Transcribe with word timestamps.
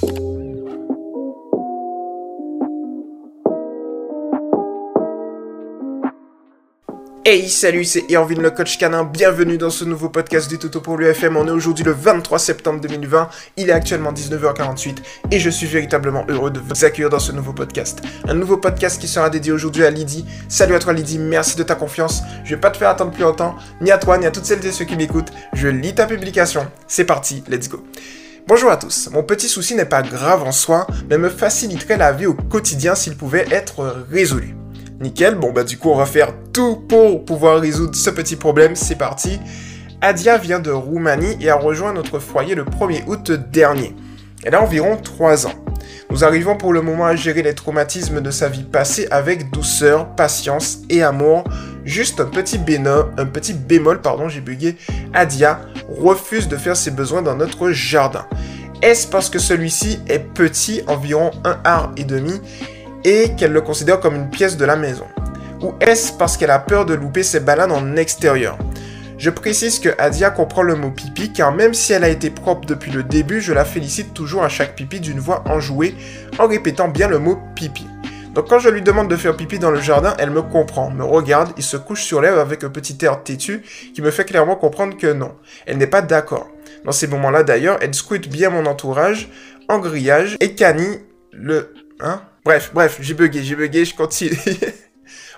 Hey 0.00 0.06
salut, 7.48 7.84
c'est 7.84 8.04
Irvin 8.08 8.36
le 8.36 8.50
coach 8.52 8.78
canin, 8.78 9.02
bienvenue 9.02 9.58
dans 9.58 9.70
ce 9.70 9.84
nouveau 9.84 10.08
podcast 10.08 10.48
du 10.48 10.58
Toto 10.58 10.80
pour 10.80 10.96
l'UFM. 10.96 11.36
On 11.36 11.48
est 11.48 11.50
aujourd'hui 11.50 11.84
le 11.84 11.90
23 11.90 12.38
septembre 12.38 12.80
2020, 12.80 13.28
il 13.56 13.70
est 13.70 13.72
actuellement 13.72 14.12
19h48 14.12 14.98
et 15.32 15.40
je 15.40 15.50
suis 15.50 15.66
véritablement 15.66 16.24
heureux 16.28 16.52
de 16.52 16.60
vous 16.60 16.84
accueillir 16.84 17.10
dans 17.10 17.18
ce 17.18 17.32
nouveau 17.32 17.52
podcast. 17.52 18.00
Un 18.28 18.34
nouveau 18.34 18.58
podcast 18.58 19.00
qui 19.00 19.08
sera 19.08 19.30
dédié 19.30 19.50
aujourd'hui 19.50 19.84
à 19.84 19.90
Lydie. 19.90 20.24
Salut 20.48 20.76
à 20.76 20.78
toi 20.78 20.92
Lydie, 20.92 21.18
merci 21.18 21.56
de 21.56 21.64
ta 21.64 21.74
confiance. 21.74 22.22
Je 22.44 22.54
vais 22.54 22.60
pas 22.60 22.70
te 22.70 22.76
faire 22.76 22.90
attendre 22.90 23.10
plus 23.10 23.24
longtemps, 23.24 23.56
ni 23.80 23.90
à 23.90 23.98
toi, 23.98 24.16
ni 24.16 24.26
à 24.26 24.30
toutes 24.30 24.44
celles 24.44 24.64
et 24.64 24.70
ceux 24.70 24.84
qui 24.84 24.94
m'écoutent. 24.94 25.32
Je 25.54 25.66
lis 25.66 25.96
ta 25.96 26.06
publication. 26.06 26.68
C'est 26.86 27.04
parti, 27.04 27.42
let's 27.48 27.68
go. 27.68 27.82
Bonjour 28.48 28.70
à 28.70 28.78
tous. 28.78 29.10
Mon 29.12 29.22
petit 29.22 29.46
souci 29.46 29.74
n'est 29.74 29.84
pas 29.84 30.00
grave 30.00 30.42
en 30.42 30.52
soi, 30.52 30.86
mais 31.10 31.18
me 31.18 31.28
faciliterait 31.28 31.98
la 31.98 32.12
vie 32.12 32.24
au 32.24 32.32
quotidien 32.32 32.94
s'il 32.94 33.14
pouvait 33.14 33.44
être 33.50 34.06
résolu. 34.10 34.56
Nickel, 35.00 35.34
bon 35.34 35.52
bah 35.52 35.64
du 35.64 35.76
coup 35.76 35.90
on 35.90 35.96
va 35.96 36.06
faire 36.06 36.32
tout 36.54 36.76
pour 36.76 37.26
pouvoir 37.26 37.60
résoudre 37.60 37.94
ce 37.94 38.08
petit 38.08 38.36
problème, 38.36 38.74
c'est 38.74 38.94
parti. 38.94 39.38
Adia 40.00 40.38
vient 40.38 40.60
de 40.60 40.70
Roumanie 40.70 41.36
et 41.42 41.50
a 41.50 41.56
rejoint 41.56 41.92
notre 41.92 42.20
foyer 42.20 42.54
le 42.54 42.64
1er 42.64 43.04
août 43.06 43.30
dernier. 43.30 43.94
Elle 44.42 44.54
a 44.54 44.62
environ 44.62 44.96
3 44.96 45.46
ans. 45.46 45.67
Nous 46.10 46.24
arrivons 46.24 46.56
pour 46.56 46.72
le 46.72 46.80
moment 46.80 47.04
à 47.04 47.14
gérer 47.14 47.42
les 47.42 47.54
traumatismes 47.54 48.20
de 48.20 48.30
sa 48.30 48.48
vie 48.48 48.64
passée 48.64 49.06
avec 49.10 49.50
douceur, 49.50 50.14
patience 50.16 50.78
et 50.88 51.02
amour. 51.02 51.44
Juste 51.84 52.20
un 52.20 52.24
petit 52.24 52.58
béno, 52.58 53.10
un 53.18 53.26
petit 53.26 53.52
bémol, 53.52 54.00
pardon, 54.00 54.28
j'ai 54.28 54.40
bugué. 54.40 54.76
Adia 55.12 55.60
refuse 55.88 56.48
de 56.48 56.56
faire 56.56 56.76
ses 56.76 56.90
besoins 56.90 57.22
dans 57.22 57.36
notre 57.36 57.70
jardin. 57.72 58.26
Est-ce 58.80 59.06
parce 59.06 59.28
que 59.28 59.38
celui-ci 59.38 60.00
est 60.06 60.20
petit, 60.20 60.82
environ 60.86 61.30
1 61.44 61.58
art 61.64 61.92
et 61.96 62.04
demi, 62.04 62.40
et 63.04 63.34
qu'elle 63.36 63.52
le 63.52 63.60
considère 63.60 64.00
comme 64.00 64.16
une 64.16 64.30
pièce 64.30 64.56
de 64.56 64.64
la 64.64 64.76
maison? 64.76 65.06
Ou 65.60 65.74
est-ce 65.80 66.12
parce 66.12 66.36
qu'elle 66.36 66.50
a 66.50 66.58
peur 66.58 66.86
de 66.86 66.94
louper 66.94 67.22
ses 67.22 67.40
balades 67.40 67.72
en 67.72 67.96
extérieur? 67.96 68.56
Je 69.18 69.30
précise 69.30 69.80
que 69.80 69.88
Adia 69.98 70.30
comprend 70.30 70.62
le 70.62 70.76
mot 70.76 70.92
pipi 70.92 71.32
car 71.32 71.52
même 71.52 71.74
si 71.74 71.92
elle 71.92 72.04
a 72.04 72.08
été 72.08 72.30
propre 72.30 72.68
depuis 72.68 72.92
le 72.92 73.02
début, 73.02 73.40
je 73.40 73.52
la 73.52 73.64
félicite 73.64 74.14
toujours 74.14 74.44
à 74.44 74.48
chaque 74.48 74.76
pipi 74.76 75.00
d'une 75.00 75.18
voix 75.18 75.42
enjouée 75.48 75.96
en 76.38 76.46
répétant 76.46 76.86
bien 76.86 77.08
le 77.08 77.18
mot 77.18 77.36
pipi. 77.56 77.84
Donc 78.34 78.48
quand 78.48 78.60
je 78.60 78.68
lui 78.68 78.80
demande 78.80 79.10
de 79.10 79.16
faire 79.16 79.36
pipi 79.36 79.58
dans 79.58 79.72
le 79.72 79.80
jardin, 79.80 80.14
elle 80.20 80.30
me 80.30 80.42
comprend, 80.42 80.90
me 80.92 81.02
regarde 81.02 81.50
et 81.58 81.62
se 81.62 81.76
couche 81.76 82.04
sur 82.04 82.20
l'herbe 82.20 82.38
avec 82.38 82.62
un 82.62 82.68
petit 82.68 82.96
air 83.02 83.24
têtu 83.24 83.62
qui 83.92 84.02
me 84.02 84.12
fait 84.12 84.24
clairement 84.24 84.54
comprendre 84.54 84.96
que 84.96 85.12
non, 85.12 85.34
elle 85.66 85.78
n'est 85.78 85.88
pas 85.88 86.02
d'accord. 86.02 86.48
Dans 86.84 86.92
ces 86.92 87.08
moments-là 87.08 87.42
d'ailleurs, 87.42 87.78
elle 87.80 87.94
scrute 87.94 88.28
bien 88.28 88.50
mon 88.50 88.66
entourage 88.66 89.30
en 89.68 89.80
grillage 89.80 90.36
et 90.38 90.54
Kani 90.54 91.00
le... 91.32 91.74
Hein? 91.98 92.22
Bref, 92.44 92.70
bref, 92.72 92.98
j'ai 93.00 93.14
bugué, 93.14 93.42
j'ai 93.42 93.56
bugué, 93.56 93.84
je 93.84 93.96
continue. 93.96 94.38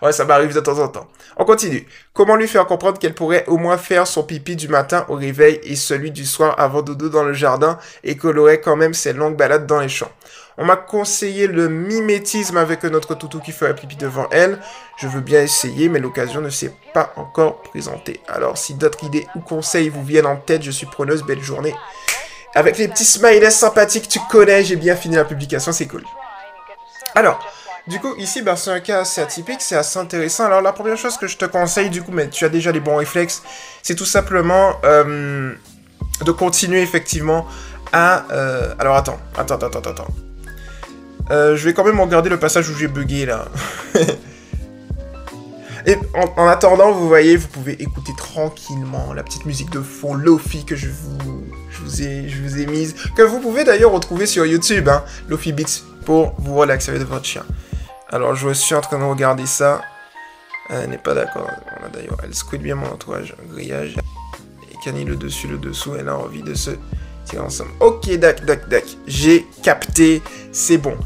ouais, 0.02 0.12
ça 0.12 0.24
m'arrive 0.24 0.54
de 0.54 0.60
temps 0.60 0.78
en 0.78 0.88
temps. 0.88 1.08
On 1.36 1.44
continue. 1.44 1.86
Comment 2.12 2.36
lui 2.36 2.48
faire 2.48 2.66
comprendre 2.66 2.98
qu'elle 2.98 3.14
pourrait 3.14 3.44
au 3.46 3.56
moins 3.56 3.78
faire 3.78 4.06
son 4.06 4.22
pipi 4.22 4.56
du 4.56 4.68
matin 4.68 5.04
au 5.08 5.14
réveil 5.14 5.60
et 5.62 5.76
celui 5.76 6.10
du 6.10 6.24
soir 6.24 6.54
avant 6.58 6.82
dodo 6.82 7.08
dans 7.08 7.22
le 7.22 7.32
jardin 7.32 7.78
et 8.04 8.16
qu'elle 8.16 8.38
aurait 8.38 8.60
quand 8.60 8.76
même 8.76 8.94
ses 8.94 9.12
longues 9.12 9.36
balades 9.36 9.66
dans 9.66 9.80
les 9.80 9.88
champs? 9.88 10.12
On 10.58 10.64
m'a 10.64 10.76
conseillé 10.76 11.46
le 11.46 11.68
mimétisme 11.68 12.58
avec 12.58 12.84
notre 12.84 13.14
toutou 13.14 13.40
qui 13.40 13.52
ferait 13.52 13.74
pipi 13.74 13.96
devant 13.96 14.28
elle. 14.30 14.58
Je 14.98 15.06
veux 15.06 15.22
bien 15.22 15.40
essayer, 15.40 15.88
mais 15.88 16.00
l'occasion 16.00 16.42
ne 16.42 16.50
s'est 16.50 16.74
pas 16.92 17.14
encore 17.16 17.62
présentée. 17.62 18.20
Alors, 18.28 18.58
si 18.58 18.74
d'autres 18.74 19.02
idées 19.04 19.26
ou 19.34 19.40
conseils 19.40 19.88
vous 19.88 20.04
viennent 20.04 20.26
en 20.26 20.36
tête, 20.36 20.62
je 20.62 20.70
suis 20.70 20.86
preneuse. 20.86 21.22
Belle 21.22 21.40
journée. 21.40 21.74
Avec 22.54 22.78
les 22.78 22.88
petits 22.88 23.04
smileys 23.04 23.50
sympathiques, 23.50 24.08
tu 24.08 24.18
connais, 24.30 24.64
j'ai 24.64 24.76
bien 24.76 24.96
fini 24.96 25.16
la 25.16 25.24
publication, 25.24 25.72
c'est 25.72 25.86
cool. 25.86 26.04
Alors, 27.14 27.38
du 27.90 27.98
coup, 27.98 28.14
ici, 28.16 28.40
bah, 28.40 28.54
c'est 28.56 28.70
un 28.70 28.80
cas 28.80 29.00
assez 29.00 29.20
atypique, 29.20 29.60
c'est 29.60 29.76
assez 29.76 29.98
intéressant. 29.98 30.46
Alors, 30.46 30.62
la 30.62 30.72
première 30.72 30.96
chose 30.96 31.16
que 31.16 31.26
je 31.26 31.36
te 31.36 31.44
conseille, 31.44 31.90
du 31.90 32.02
coup, 32.02 32.12
mais 32.12 32.28
tu 32.28 32.44
as 32.44 32.48
déjà 32.48 32.70
les 32.70 32.80
bons 32.80 32.96
réflexes, 32.96 33.42
c'est 33.82 33.96
tout 33.96 34.04
simplement 34.04 34.74
euh, 34.84 35.52
de 36.24 36.32
continuer 36.32 36.80
effectivement 36.82 37.46
à... 37.92 38.24
Euh, 38.30 38.74
alors, 38.78 38.96
attends, 38.96 39.18
attends, 39.36 39.56
attends, 39.56 39.66
attends, 39.66 39.90
attends. 39.90 40.08
Euh, 41.32 41.56
je 41.56 41.64
vais 41.64 41.74
quand 41.74 41.84
même 41.84 42.00
regarder 42.00 42.30
le 42.30 42.38
passage 42.38 42.70
où 42.70 42.76
j'ai 42.76 42.86
bugué, 42.86 43.26
là. 43.26 43.46
Et 45.86 45.96
en, 46.36 46.46
attendant, 46.46 46.92
vous 46.92 47.08
voyez, 47.08 47.36
vous 47.36 47.48
pouvez 47.48 47.72
écouter 47.82 48.12
tranquillement 48.16 49.12
la 49.14 49.22
petite 49.22 49.46
musique 49.46 49.70
de 49.70 49.80
fond 49.80 50.14
Lofi 50.14 50.64
que 50.64 50.76
je 50.76 50.88
vous, 50.88 52.02
ai 52.02 52.66
mise, 52.66 52.94
que 53.16 53.22
vous 53.22 53.40
pouvez 53.40 53.64
d'ailleurs 53.64 53.90
retrouver 53.90 54.26
sur 54.26 54.44
YouTube, 54.44 54.88
hein, 54.88 55.02
Lofi 55.28 55.52
Beats 55.52 55.82
pour 56.04 56.34
vous 56.38 56.54
relaxer 56.54 56.90
avec 56.90 57.02
votre 57.08 57.24
chien. 57.24 57.44
Alors, 58.12 58.34
je 58.34 58.52
suis 58.52 58.74
en 58.74 58.80
train 58.80 58.98
de 58.98 59.04
regarder 59.04 59.46
ça. 59.46 59.82
Elle 60.68 60.90
n'est 60.90 60.98
pas 60.98 61.14
d'accord. 61.14 61.48
D'ailleurs, 61.92 62.18
elle 62.24 62.34
squid 62.34 62.60
bien 62.60 62.74
mon 62.74 62.86
entourage. 62.86 63.34
grillage. 63.52 63.96
Et 64.70 64.76
Cani 64.84 65.04
le 65.04 65.16
dessus, 65.16 65.46
le 65.46 65.58
dessous. 65.58 65.94
Elle 65.96 66.08
a 66.08 66.16
envie 66.16 66.42
de 66.42 66.54
se 66.54 66.70
tirer 67.24 67.42
ensemble. 67.42 67.70
Ok, 67.78 68.10
dac, 68.16 68.44
dac, 68.44 68.68
dac. 68.68 68.84
J'ai 69.06 69.46
capté. 69.62 70.22
C'est 70.50 70.78
bon. 70.78 70.96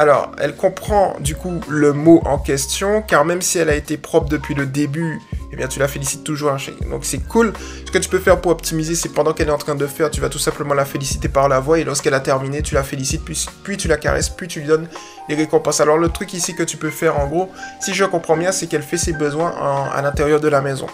Alors, 0.00 0.32
elle 0.38 0.56
comprend 0.56 1.16
du 1.20 1.36
coup 1.36 1.60
le 1.68 1.92
mot 1.92 2.20
en 2.24 2.38
question, 2.38 3.02
car 3.02 3.24
même 3.24 3.42
si 3.42 3.58
elle 3.58 3.68
a 3.68 3.76
été 3.76 3.96
propre 3.96 4.28
depuis 4.28 4.54
le 4.54 4.66
début, 4.66 5.20
eh 5.52 5.56
bien 5.56 5.68
tu 5.68 5.78
la 5.78 5.88
félicites 5.88 6.24
toujours. 6.24 6.52
Hein, 6.52 6.58
donc 6.90 7.04
c'est 7.04 7.18
cool. 7.18 7.52
Ce 7.86 7.90
que 7.90 7.98
tu 7.98 8.08
peux 8.08 8.18
faire 8.18 8.40
pour 8.40 8.52
optimiser, 8.52 8.94
c'est 8.94 9.08
pendant 9.08 9.32
qu'elle 9.32 9.48
est 9.48 9.52
en 9.52 9.58
train 9.58 9.74
de 9.74 9.86
faire, 9.86 10.10
tu 10.10 10.20
vas 10.20 10.28
tout 10.28 10.38
simplement 10.38 10.74
la 10.74 10.84
féliciter 10.84 11.28
par 11.28 11.48
la 11.48 11.60
voix, 11.60 11.78
et 11.78 11.84
lorsqu'elle 11.84 12.14
a 12.14 12.20
terminé, 12.20 12.62
tu 12.62 12.74
la 12.74 12.82
félicites, 12.82 13.24
puis, 13.24 13.46
puis 13.62 13.76
tu 13.76 13.88
la 13.88 13.96
caresses, 13.96 14.28
puis 14.28 14.48
tu 14.48 14.60
lui 14.60 14.66
donnes 14.66 14.88
les 15.28 15.34
récompenses. 15.34 15.80
Alors 15.80 15.98
le 15.98 16.08
truc 16.08 16.32
ici 16.34 16.54
que 16.54 16.62
tu 16.62 16.76
peux 16.76 16.90
faire 16.90 17.18
en 17.18 17.26
gros, 17.26 17.50
si 17.80 17.94
je 17.94 18.04
comprends 18.04 18.36
bien, 18.36 18.52
c'est 18.52 18.66
qu'elle 18.66 18.82
fait 18.82 18.98
ses 18.98 19.12
besoins 19.12 19.52
à 19.92 20.02
l'intérieur 20.02 20.40
de 20.40 20.48
la 20.48 20.60
maison. 20.60 20.86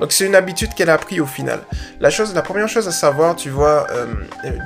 Donc 0.00 0.12
c'est 0.12 0.26
une 0.26 0.34
habitude 0.34 0.74
qu'elle 0.74 0.90
a 0.90 0.98
pris 0.98 1.20
au 1.20 1.26
final. 1.26 1.60
La 2.00 2.10
chose, 2.10 2.34
la 2.34 2.42
première 2.42 2.68
chose 2.68 2.88
à 2.88 2.92
savoir, 2.92 3.36
tu 3.36 3.50
vois, 3.50 3.86
euh, 3.90 4.06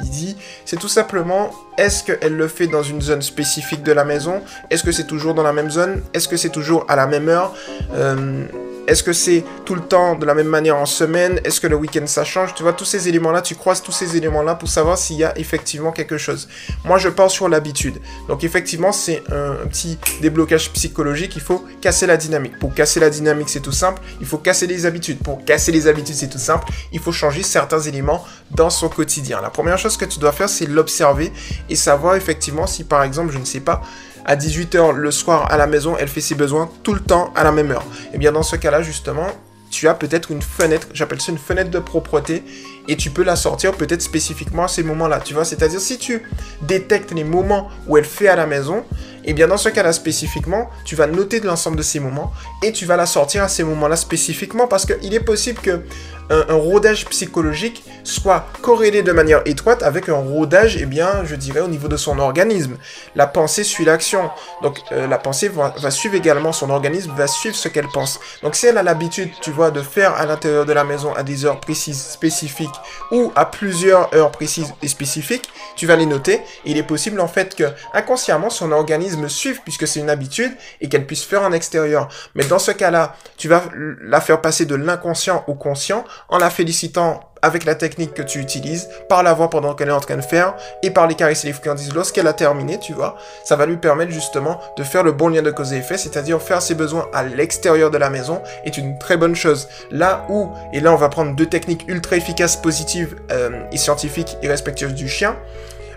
Lydie, 0.01 0.37
c'est 0.65 0.79
tout 0.79 0.89
simplement 0.89 1.51
est-ce 1.77 2.05
qu'elle 2.05 2.37
le 2.37 2.49
fait 2.49 2.67
dans 2.67 2.83
une 2.83 3.03
zone 3.03 3.23
spécifique 3.23 3.83
de 3.83 3.93
la 3.93 4.05
maison? 4.05 4.43
Est-ce 4.71 4.83
que 4.83 4.93
c'est 4.93 5.07
toujours 5.07 5.35
dans 5.35 5.43
la 5.43 5.53
même 5.53 5.71
zone? 5.71 6.03
Est-ce 6.15 6.29
que 6.29 6.37
c'est 6.37 6.51
toujours 6.51 6.87
à 6.89 6.97
la 6.97 7.07
même 7.07 7.29
heure? 7.29 7.55
Euh, 7.95 8.47
est-ce 8.87 9.03
que 9.03 9.13
c'est 9.13 9.45
tout 9.65 9.75
le 9.75 9.81
temps 9.81 10.15
de 10.15 10.25
la 10.25 10.35
même 10.35 10.47
manière 10.47 10.77
en 10.77 10.87
semaine? 10.87 11.41
Est-ce 11.45 11.61
que 11.61 11.67
le 11.67 11.77
week-end 11.77 12.07
ça 12.07 12.25
change? 12.25 12.55
Tu 12.55 12.63
vois, 12.63 12.73
tous 12.73 12.85
ces 12.85 13.09
éléments-là, 13.09 13.43
tu 13.43 13.57
croises 13.57 13.83
tous 13.83 13.93
ces 13.93 14.17
éléments-là 14.17 14.55
pour 14.55 14.69
savoir 14.69 14.97
s'il 14.97 15.17
y 15.17 15.25
a 15.25 15.37
effectivement 15.39 15.91
quelque 15.91 16.19
chose. 16.19 16.49
Moi, 16.85 16.99
je 16.99 17.09
pense 17.09 17.33
sur 17.33 17.49
l'habitude. 17.49 18.01
Donc, 18.29 18.45
effectivement, 18.45 18.93
c'est 18.93 19.23
un, 19.31 19.67
petit 19.67 19.99
déblocage 20.23 20.73
psychologique. 20.73 21.35
Il 21.35 21.43
faut 21.43 21.65
casser 21.81 22.07
la 22.07 22.17
dynamique. 22.17 22.59
Pour 22.59 22.75
casser 22.75 23.01
la 23.01 23.11
dynamique, 23.11 23.49
c'est 23.49 23.61
tout 23.61 23.73
simple. 23.73 24.01
Il 24.21 24.27
faut 24.27 24.39
casser 24.39 24.67
les 24.67 24.87
habitudes. 24.87 25.19
Pour 25.19 25.45
casser 25.45 25.73
les 25.73 25.89
habitudes, 25.89 26.15
c'est 26.15 26.31
tout 26.31 26.39
simple. 26.39 26.69
Il 26.93 27.01
faut 27.01 27.13
changer 27.13 27.43
certains 27.43 27.81
éléments 27.81 28.25
dans 28.53 28.71
son 28.71 28.89
quotidien. 28.89 29.41
La 29.41 29.51
première 29.51 29.79
chose 29.79 29.97
que 29.97 30.05
tu 30.05 30.21
dois 30.21 30.33
faire, 30.33 30.49
c'est 30.49 30.67
l'observer 30.67 31.33
et 31.69 31.77
savoir 31.77 32.15
effectivement 32.15 32.67
si, 32.67 32.85
par 32.85 33.03
exemple, 33.03 33.33
je 33.33 33.39
ne 33.39 33.45
sais 33.45 33.61
pas, 33.61 33.83
à 34.27 34.37
18h 34.37 34.93
le 34.93 35.11
soir 35.11 35.51
à 35.51 35.57
la 35.57 35.67
maison, 35.67 35.97
elle 35.99 36.09
fait 36.09 36.21
ses 36.21 36.35
besoins 36.35 36.69
tout 36.83 36.93
le 36.93 37.01
temps 37.01 37.33
à 37.35 37.45
la 37.45 37.53
même 37.53 37.71
heure. 37.71 37.85
Et 38.07 38.11
eh 38.15 38.19
bien 38.19 38.33
dans 38.33 38.43
ce 38.43 38.57
cas-là, 38.57 38.83
justement, 38.83 39.29
tu 39.71 39.89
as 39.89 39.95
peut-être 39.95 40.31
une 40.31 40.43
fenêtre, 40.43 40.89
j'appelle 40.93 41.21
ça 41.21 41.33
une 41.33 41.39
fenêtre 41.39 41.71
de 41.71 41.79
propreté, 41.79 42.43
et 42.89 42.97
tu 42.97 43.11
peux 43.11 43.23
la 43.23 43.37
sortir 43.37 43.73
peut-être 43.73 44.03
spécifiquement 44.03 44.65
à 44.65 44.69
ces 44.69 44.83
moments-là, 44.83 45.21
tu 45.21 45.35
vois. 45.35 45.45
C'est-à-dire 45.45 45.81
si 45.81 45.99
tu 45.99 46.23
détectes 46.63 47.13
les 47.13 47.25
moments 47.25 47.69
où 47.87 47.97
elle 47.97 48.05
fait 48.05 48.29
à 48.29 48.37
la 48.37 48.47
maison, 48.47 48.85
et 49.27 49.33
bien 49.33 49.49
dans 49.49 49.57
ce 49.57 49.69
cas-là 49.69 49.93
spécifiquement, 49.93 50.71
tu 50.85 50.97
vas 50.97 51.07
noter 51.07 51.41
de 51.41 51.47
l'ensemble 51.47 51.77
de 51.77 51.83
ces 51.83 52.01
moments 52.01 52.33
et 52.63 52.73
tu 52.73 52.87
vas 52.87 52.97
la 52.97 53.07
sortir 53.07 53.43
à 53.43 53.49
ces 53.49 53.65
moments-là 53.65 53.97
spécifiquement 53.97 54.67
parce 54.67 54.87
qu'il 54.87 55.13
est 55.13 55.21
possible 55.21 55.61
que 55.61 55.83
un, 56.31 56.55
rodage 56.55 57.07
psychologique 57.07 57.85
soit 58.05 58.47
corrélé 58.63 59.03
de 59.03 59.13
manière 59.13 59.43
étroite 59.47 59.83
avec 59.83 60.09
un 60.09 60.15
rodage, 60.15 60.77
eh 60.81 60.87
bien, 60.87 61.25
je 61.25 61.35
dirais, 61.35 61.61
au 61.61 61.69
niveau 61.69 61.89
de 61.89 61.97
son 61.97 62.19
organisme. 62.19 62.77
La 63.15 63.27
pensée 63.27 63.65
suit 63.65 63.85
l'action. 63.85 64.31
Donc, 64.63 64.81
euh, 64.93 65.07
la 65.07 65.19
pensée 65.19 65.49
va, 65.49 65.75
va, 65.79 65.91
suivre 65.91 66.15
également 66.15 66.53
son 66.53 66.71
organisme, 66.71 67.13
va 67.17 67.27
suivre 67.27 67.55
ce 67.55 67.69
qu'elle 67.69 67.89
pense. 67.89 68.21
Donc, 68.43 68.55
si 68.55 68.67
elle 68.67 68.79
a 68.79 68.83
l'habitude, 68.83 69.31
tu 69.41 69.51
vois, 69.51 69.71
de 69.71 69.83
faire 69.83 70.15
à 70.15 70.27
l'intérieur 70.27 70.65
de 70.65 70.73
la 70.73 70.85
maison 70.85 71.15
à 71.15 71.23
des 71.23 71.45
heures 71.45 71.61
précises, 71.61 72.01
spécifiques, 72.01 72.75
ou 73.11 73.33
à 73.35 73.45
plusieurs 73.45 74.13
heures 74.15 74.31
précises 74.31 74.73
et 74.83 74.89
spécifiques, 74.89 75.49
tu 75.77 75.87
vas 75.87 75.97
les 75.97 76.07
noter. 76.07 76.41
il 76.65 76.77
est 76.77 76.83
possible, 76.83 77.21
en 77.21 77.29
fait, 77.29 77.55
que 77.55 77.65
inconsciemment, 77.93 78.51
son 78.51 78.73
organisme 78.73 79.16
suive, 79.29 79.61
puisque 79.63 79.87
c'est 79.87 80.01
une 80.01 80.11
habitude, 80.11 80.53
et 80.81 80.89
qu'elle 80.89 81.07
puisse 81.07 81.25
faire 81.25 81.43
en 81.43 81.53
extérieur. 81.53 82.09
Mais 82.35 82.45
dans 82.45 82.59
ce 82.59 82.71
cas-là, 82.71 83.17
tu 83.37 83.49
vas 83.49 83.65
la 83.75 84.21
faire 84.21 84.41
passer 84.41 84.67
de 84.67 84.75
l'inconscient 84.75 85.45
au 85.47 85.55
conscient 85.55 86.05
en 86.29 86.39
la 86.39 86.51
félicitant 86.51 87.21
avec 87.43 87.65
la 87.65 87.75
technique 87.75 88.15
que 88.15 88.23
tu 88.23 88.41
utilises, 88.41 88.89
par 89.09 89.23
la 89.23 89.33
voix 89.33 89.51
pendant 89.51 89.75
qu'elle 89.75 89.89
est 89.89 89.93
en 89.93 90.01
train 90.01 90.17
de 90.17 90.23
faire, 90.23 90.55
et 90.83 90.91
par 90.91 91.07
les 91.07 91.15
caresses 91.15 91.45
et 91.45 91.49
les 91.49 91.53
friandises 91.53 91.95
lorsqu'elle 91.95 92.27
a 92.27 92.33
terminé, 92.33 92.79
tu 92.79 92.93
vois, 92.93 93.17
ça 93.45 93.57
va 93.57 93.67
lui 93.67 93.77
permettre 93.77 94.11
justement 94.11 94.61
de 94.77 94.83
faire 94.83 95.03
le 95.03 95.13
bon 95.13 95.29
lien 95.29 95.43
de 95.43 95.51
cause 95.51 95.73
et 95.73 95.77
effet, 95.77 95.99
c'est-à-dire 95.99 96.41
faire 96.43 96.61
ses 96.61 96.75
besoins 96.75 97.09
à 97.13 97.23
l'extérieur 97.23 97.91
de 97.91 97.99
la 97.99 98.11
maison 98.11 98.43
est 98.65 98.77
une 98.77 98.99
très 98.99 99.17
bonne 99.17 99.37
chose. 99.37 99.69
Là 99.91 100.27
où, 100.29 100.51
et 100.73 100.81
là 100.81 100.93
on 100.93 100.97
va 100.97 101.09
prendre 101.09 101.37
deux 101.37 101.47
techniques 101.47 101.85
ultra 101.89 102.17
efficaces, 102.17 102.57
positives 102.57 103.17
euh, 103.31 103.63
et 103.71 103.77
scientifiques 103.77 104.37
et 104.43 104.49
respectueuses 104.49 104.95
du 104.95 105.09
chien, 105.09 105.37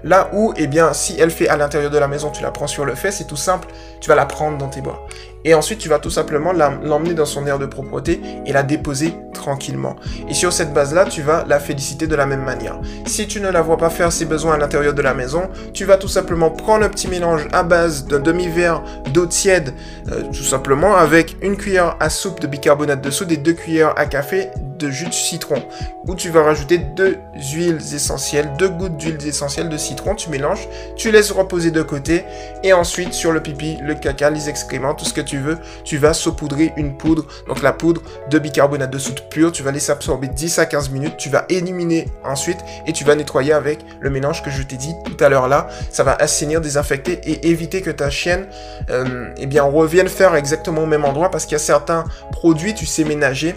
Là 0.04 0.30
où, 0.34 0.54
eh 0.58 0.68
bien, 0.68 0.94
si 0.94 1.16
elle 1.20 1.32
fait 1.32 1.48
à 1.48 1.58
l'intérieur 1.58 1.92
de 1.92 1.98
la 1.98 2.08
maison, 2.08 2.30
tu 2.30 2.42
la 2.42 2.52
prends 2.52 2.68
sur 2.68 2.86
le 2.86 2.96
fait, 2.96 3.12
c'est 3.12 3.26
tout 3.26 3.36
simple, 3.36 3.68
tu 4.00 4.10
vas 4.10 4.16
la 4.16 4.26
prendre 4.26 4.58
dans 4.58 4.68
tes 4.68 4.82
bras. 4.82 5.00
Et 5.46 5.54
ensuite, 5.54 5.80
tu 5.80 5.88
vas 5.88 6.00
tout 6.00 6.10
simplement 6.10 6.52
l'emmener 6.52 7.14
dans 7.14 7.26
son 7.26 7.48
aire 7.48 7.60
de 7.60 7.66
propreté 7.66 8.20
et 8.46 8.52
la 8.52 8.64
déposer 8.64 9.14
tranquillement. 9.34 9.96
Et 10.28 10.34
sur 10.34 10.52
cette 10.52 10.74
base-là, 10.74 11.06
tu 11.06 11.22
vas 11.22 11.46
la 11.48 11.60
féliciter 11.60 12.08
de 12.08 12.16
la 12.16 12.26
même 12.26 12.44
manière. 12.44 12.80
Si 13.06 13.26
tu 13.26 13.40
ne 13.40 13.50
la 13.50 13.62
vois 13.62 13.78
pas 13.78 13.90
faire 13.90 14.12
ses 14.12 14.26
besoins 14.26 14.56
à 14.56 14.58
l'intérieur 14.58 14.94
de 14.94 15.02
la 15.02 15.14
maison, 15.14 15.50
tu 15.74 15.86
vas 15.86 15.98
tout 15.98 16.10
simplement 16.10 16.50
prendre 16.50 16.86
un 16.86 16.90
petit 16.90 17.08
mélange 17.08 17.48
à 17.54 17.64
base 17.64 18.06
d'un 18.06 18.20
demi-verre 18.20 18.84
d'eau 19.14 19.26
tiède, 19.26 19.74
euh, 20.12 20.24
tout 20.24 20.44
simplement, 20.44 20.96
avec 20.96 21.38
une 21.42 21.56
cuillère 21.56 21.96
à 22.02 22.10
soupe 22.10 22.42
de 22.42 22.48
bicarbonate 22.48 23.02
de 23.02 23.10
soude 23.10 23.32
et 23.32 23.38
deux 23.38 23.54
cuillères 23.54 23.94
à 23.98 24.06
café 24.06 24.50
de 24.80 24.90
jus 24.90 25.06
de 25.06 25.14
citron, 25.14 25.62
où 26.08 26.16
tu 26.16 26.30
vas 26.30 26.44
rajouter 26.44 26.80
deux 26.80 27.18
huiles 27.54 27.80
essentielles, 27.94 28.52
deux 28.58 28.70
gouttes 28.70 28.98
d'huile 28.98 29.18
essentielle 29.28 29.70
de 29.70 29.78
citron, 29.78 30.16
tu 30.16 30.30
mélanges, 30.30 30.68
tu 30.96 31.12
laisses 31.12 31.32
reposer 31.32 31.72
de 31.72 31.84
côté, 31.84 32.24
et 32.64 32.74
ensuite 32.74 33.14
sur 33.14 33.32
le 33.32 33.42
pipi, 33.42 33.78
le 33.82 33.94
caca, 33.94 34.30
les 34.30 34.50
excréments, 34.50 34.94
tout 34.94 35.06
ce 35.06 35.14
que 35.14 35.22
tu 35.22 35.38
veux, 35.38 35.58
tu 35.84 35.98
vas 35.98 36.14
saupoudrer 36.14 36.74
une 36.78 36.98
poudre, 36.98 37.26
donc 37.48 37.62
la 37.62 37.74
poudre 37.74 38.02
de 38.30 38.40
bicarbonate 38.40 38.90
de 38.90 38.98
soude 38.98 39.22
pur, 39.30 39.52
tu 39.52 39.62
vas 39.62 39.72
laisser 39.72 39.92
absorber 39.92 40.28
10 40.28 40.60
à 40.60 40.66
15 40.66 40.90
minutes, 40.90 41.18
tu 41.18 41.30
vas 41.30 41.46
éliminer 41.50 42.08
ensuite, 42.24 42.60
et 42.88 42.94
tu 42.94 43.04
vas 43.04 43.16
nettoyer 43.16 43.54
avec 43.54 43.80
le 44.00 44.10
mélange 44.10 44.42
que 44.42 44.50
je 44.50 44.64
t'ai 44.64 44.78
dit 44.78 44.96
tout 45.06 45.24
à 45.24 45.30
l'heure 45.30 45.48
là, 45.48 45.68
ça 45.92 46.04
va 46.04 46.16
assainir, 46.16 46.62
désinfecter 46.62 47.20
et 47.24 47.50
éviter 47.50 47.82
que 47.82 47.92
ta 47.92 48.10
chienne, 48.10 48.48
euh, 48.90 49.30
eh 49.38 49.60
revienne 49.60 50.08
faire 50.08 50.36
exactement 50.36 50.84
au 50.84 50.86
même 50.86 51.06
endroit, 51.06 51.30
parce 51.30 51.46
qu'il 51.46 51.54
y 51.54 51.56
a 51.56 51.60
certains 51.60 52.06
produits, 52.32 52.74
tu 52.74 52.86
sais, 52.86 53.04
ménager, 53.04 53.56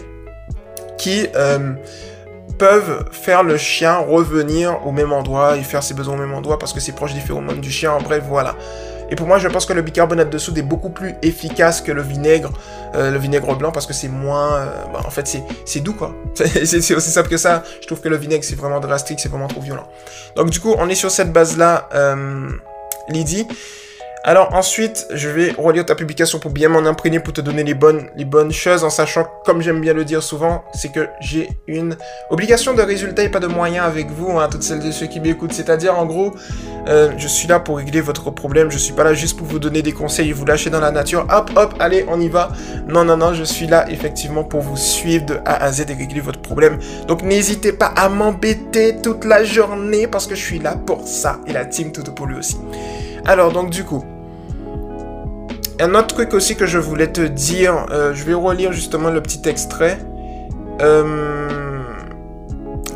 qui 1.03 1.27
euh, 1.35 1.73
peuvent 2.57 3.03
faire 3.11 3.43
le 3.43 3.57
chien 3.57 3.97
revenir 3.97 4.87
au 4.87 4.93
même 4.93 5.11
endroit 5.11 5.57
et 5.57 5.63
faire 5.63 5.83
ses 5.83 5.93
besoins 5.93 6.15
au 6.15 6.17
même 6.17 6.33
endroit 6.33 6.57
parce 6.57 6.71
que 6.71 6.79
c'est 6.79 6.93
proche 6.93 7.13
des 7.13 7.19
phéromones 7.19 7.59
du 7.59 7.69
chien. 7.69 7.97
Bref, 8.01 8.23
voilà. 8.25 8.55
Et 9.11 9.15
pour 9.17 9.27
moi, 9.27 9.37
je 9.37 9.49
pense 9.49 9.65
que 9.65 9.73
le 9.73 9.81
bicarbonate 9.81 10.29
de 10.29 10.37
soude 10.37 10.57
est 10.57 10.63
beaucoup 10.63 10.89
plus 10.89 11.13
efficace 11.21 11.81
que 11.81 11.91
le 11.91 12.01
vinaigre, 12.01 12.53
euh, 12.95 13.11
le 13.11 13.19
vinaigre 13.19 13.53
blanc, 13.57 13.73
parce 13.73 13.85
que 13.85 13.91
c'est 13.91 14.07
moins... 14.07 14.55
Euh, 14.55 14.65
bah, 14.93 15.01
en 15.05 15.09
fait, 15.09 15.37
c'est 15.65 15.79
doux, 15.81 15.93
quoi. 15.93 16.15
c'est 16.35 16.95
aussi 16.95 17.11
simple 17.11 17.27
que 17.27 17.37
ça. 17.37 17.63
Je 17.81 17.85
trouve 17.85 17.99
que 17.99 18.07
le 18.07 18.15
vinaigre, 18.15 18.45
c'est 18.45 18.55
vraiment 18.55 18.79
drastique, 18.79 19.19
c'est 19.19 19.29
vraiment 19.29 19.49
trop 19.49 19.59
violent. 19.59 19.87
Donc 20.37 20.51
du 20.51 20.61
coup, 20.61 20.73
on 20.77 20.87
est 20.87 20.95
sur 20.95 21.11
cette 21.11 21.33
base-là, 21.33 21.89
Lydie. 23.09 23.45
Alors 24.25 24.53
ensuite, 24.53 25.05
je 25.13 25.27
vais 25.27 25.51
relire 25.57 25.85
ta 25.85 25.95
publication 25.95 26.39
pour 26.39 26.51
bien 26.51 26.69
m'en 26.69 26.85
imprégner, 26.85 27.19
pour 27.19 27.33
te 27.33 27.41
donner 27.41 27.65
les 27.65 27.73
bonnes, 27.73 28.07
les 28.15 28.23
bonnes 28.23 28.53
choses, 28.53 28.85
en 28.85 28.89
sachant, 28.89 29.27
comme 29.43 29.61
j'aime 29.61 29.81
bien 29.81 29.91
le 29.91 30.05
dire 30.05 30.23
souvent, 30.23 30.63
c'est 30.73 30.93
que 30.93 31.09
j'ai 31.19 31.49
une 31.67 31.97
obligation 32.29 32.73
de 32.73 32.81
résultat 32.81 33.23
et 33.23 33.29
pas 33.29 33.41
de 33.41 33.47
moyens 33.47 33.85
avec 33.85 34.09
vous, 34.11 34.39
hein, 34.39 34.47
toutes 34.49 34.63
celles 34.63 34.85
et 34.85 34.93
ceux 34.93 35.07
qui 35.07 35.19
m'écoutent. 35.19 35.51
C'est-à-dire, 35.51 35.99
en 35.99 36.05
gros, 36.05 36.33
euh, 36.87 37.11
je 37.17 37.27
suis 37.27 37.49
là 37.49 37.59
pour 37.59 37.79
régler 37.79 37.99
votre 37.99 38.31
problème, 38.31 38.71
je 38.71 38.77
suis 38.77 38.93
pas 38.93 39.03
là 39.03 39.13
juste 39.13 39.37
pour 39.37 39.45
vous 39.45 39.59
donner 39.59 39.81
des 39.81 39.91
conseils 39.91 40.29
et 40.29 40.33
vous 40.33 40.45
lâcher 40.45 40.69
dans 40.69 40.79
la 40.79 40.91
nature. 40.91 41.27
Hop, 41.29 41.51
hop, 41.57 41.73
allez, 41.79 42.05
on 42.07 42.21
y 42.21 42.29
va. 42.29 42.53
Non, 42.87 43.03
non, 43.03 43.17
non, 43.17 43.33
je 43.33 43.43
suis 43.43 43.67
là 43.67 43.91
effectivement 43.91 44.45
pour 44.45 44.61
vous 44.61 44.77
suivre 44.77 45.25
de 45.25 45.39
A 45.43 45.65
à 45.65 45.69
Z 45.73 45.81
et 45.89 45.93
régler 45.95 46.21
votre 46.21 46.39
problème. 46.39 46.79
Donc 47.07 47.23
n'hésitez 47.23 47.73
pas 47.73 47.87
à 47.87 48.07
m'embêter 48.07 48.95
toute 49.03 49.25
la 49.25 49.43
journée 49.43 50.07
parce 50.07 50.27
que 50.27 50.35
je 50.35 50.41
suis 50.45 50.59
là 50.59 50.77
pour 50.77 51.05
ça. 51.05 51.39
Et 51.45 51.51
la 51.51 51.65
team 51.65 51.91
tout 51.91 52.03
pour 52.13 52.27
lui 52.27 52.37
aussi. 52.37 52.57
Alors 53.25 53.51
donc 53.51 53.69
du 53.69 53.83
coup, 53.83 54.03
un 55.79 55.95
autre 55.95 56.07
truc 56.07 56.33
aussi 56.33 56.55
que 56.55 56.65
je 56.65 56.77
voulais 56.77 57.11
te 57.11 57.21
dire, 57.21 57.85
euh, 57.91 58.13
je 58.13 58.23
vais 58.23 58.33
relire 58.33 58.71
justement 58.71 59.09
le 59.09 59.21
petit 59.21 59.47
extrait. 59.47 59.97
Euh, 60.81 61.81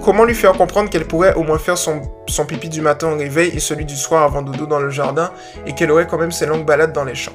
comment 0.04 0.24
lui 0.24 0.36
faire 0.36 0.54
comprendre 0.54 0.90
qu'elle 0.90 1.06
pourrait 1.06 1.34
au 1.34 1.44
moins 1.44 1.58
faire 1.58 1.78
son, 1.78 2.02
pipi 2.48 2.70
du 2.70 2.82
matin 2.82 3.12
au 3.12 3.18
réveil 3.18 3.52
et 3.54 3.60
celui 3.60 3.86
du 3.86 3.96
soir 3.96 4.24
avant 4.24 4.42
dodo 4.42 4.66
dans 4.66 4.80
le 4.80 4.90
jardin 4.90 5.32
et 5.66 5.74
qu'elle 5.74 5.92
aurait 5.92 6.08
quand 6.08 6.18
même 6.18 6.32
ses 6.32 6.46
longues 6.46 6.66
balades 6.66 6.94
dans 6.94 7.04
les 7.04 7.16
champs. 7.16 7.34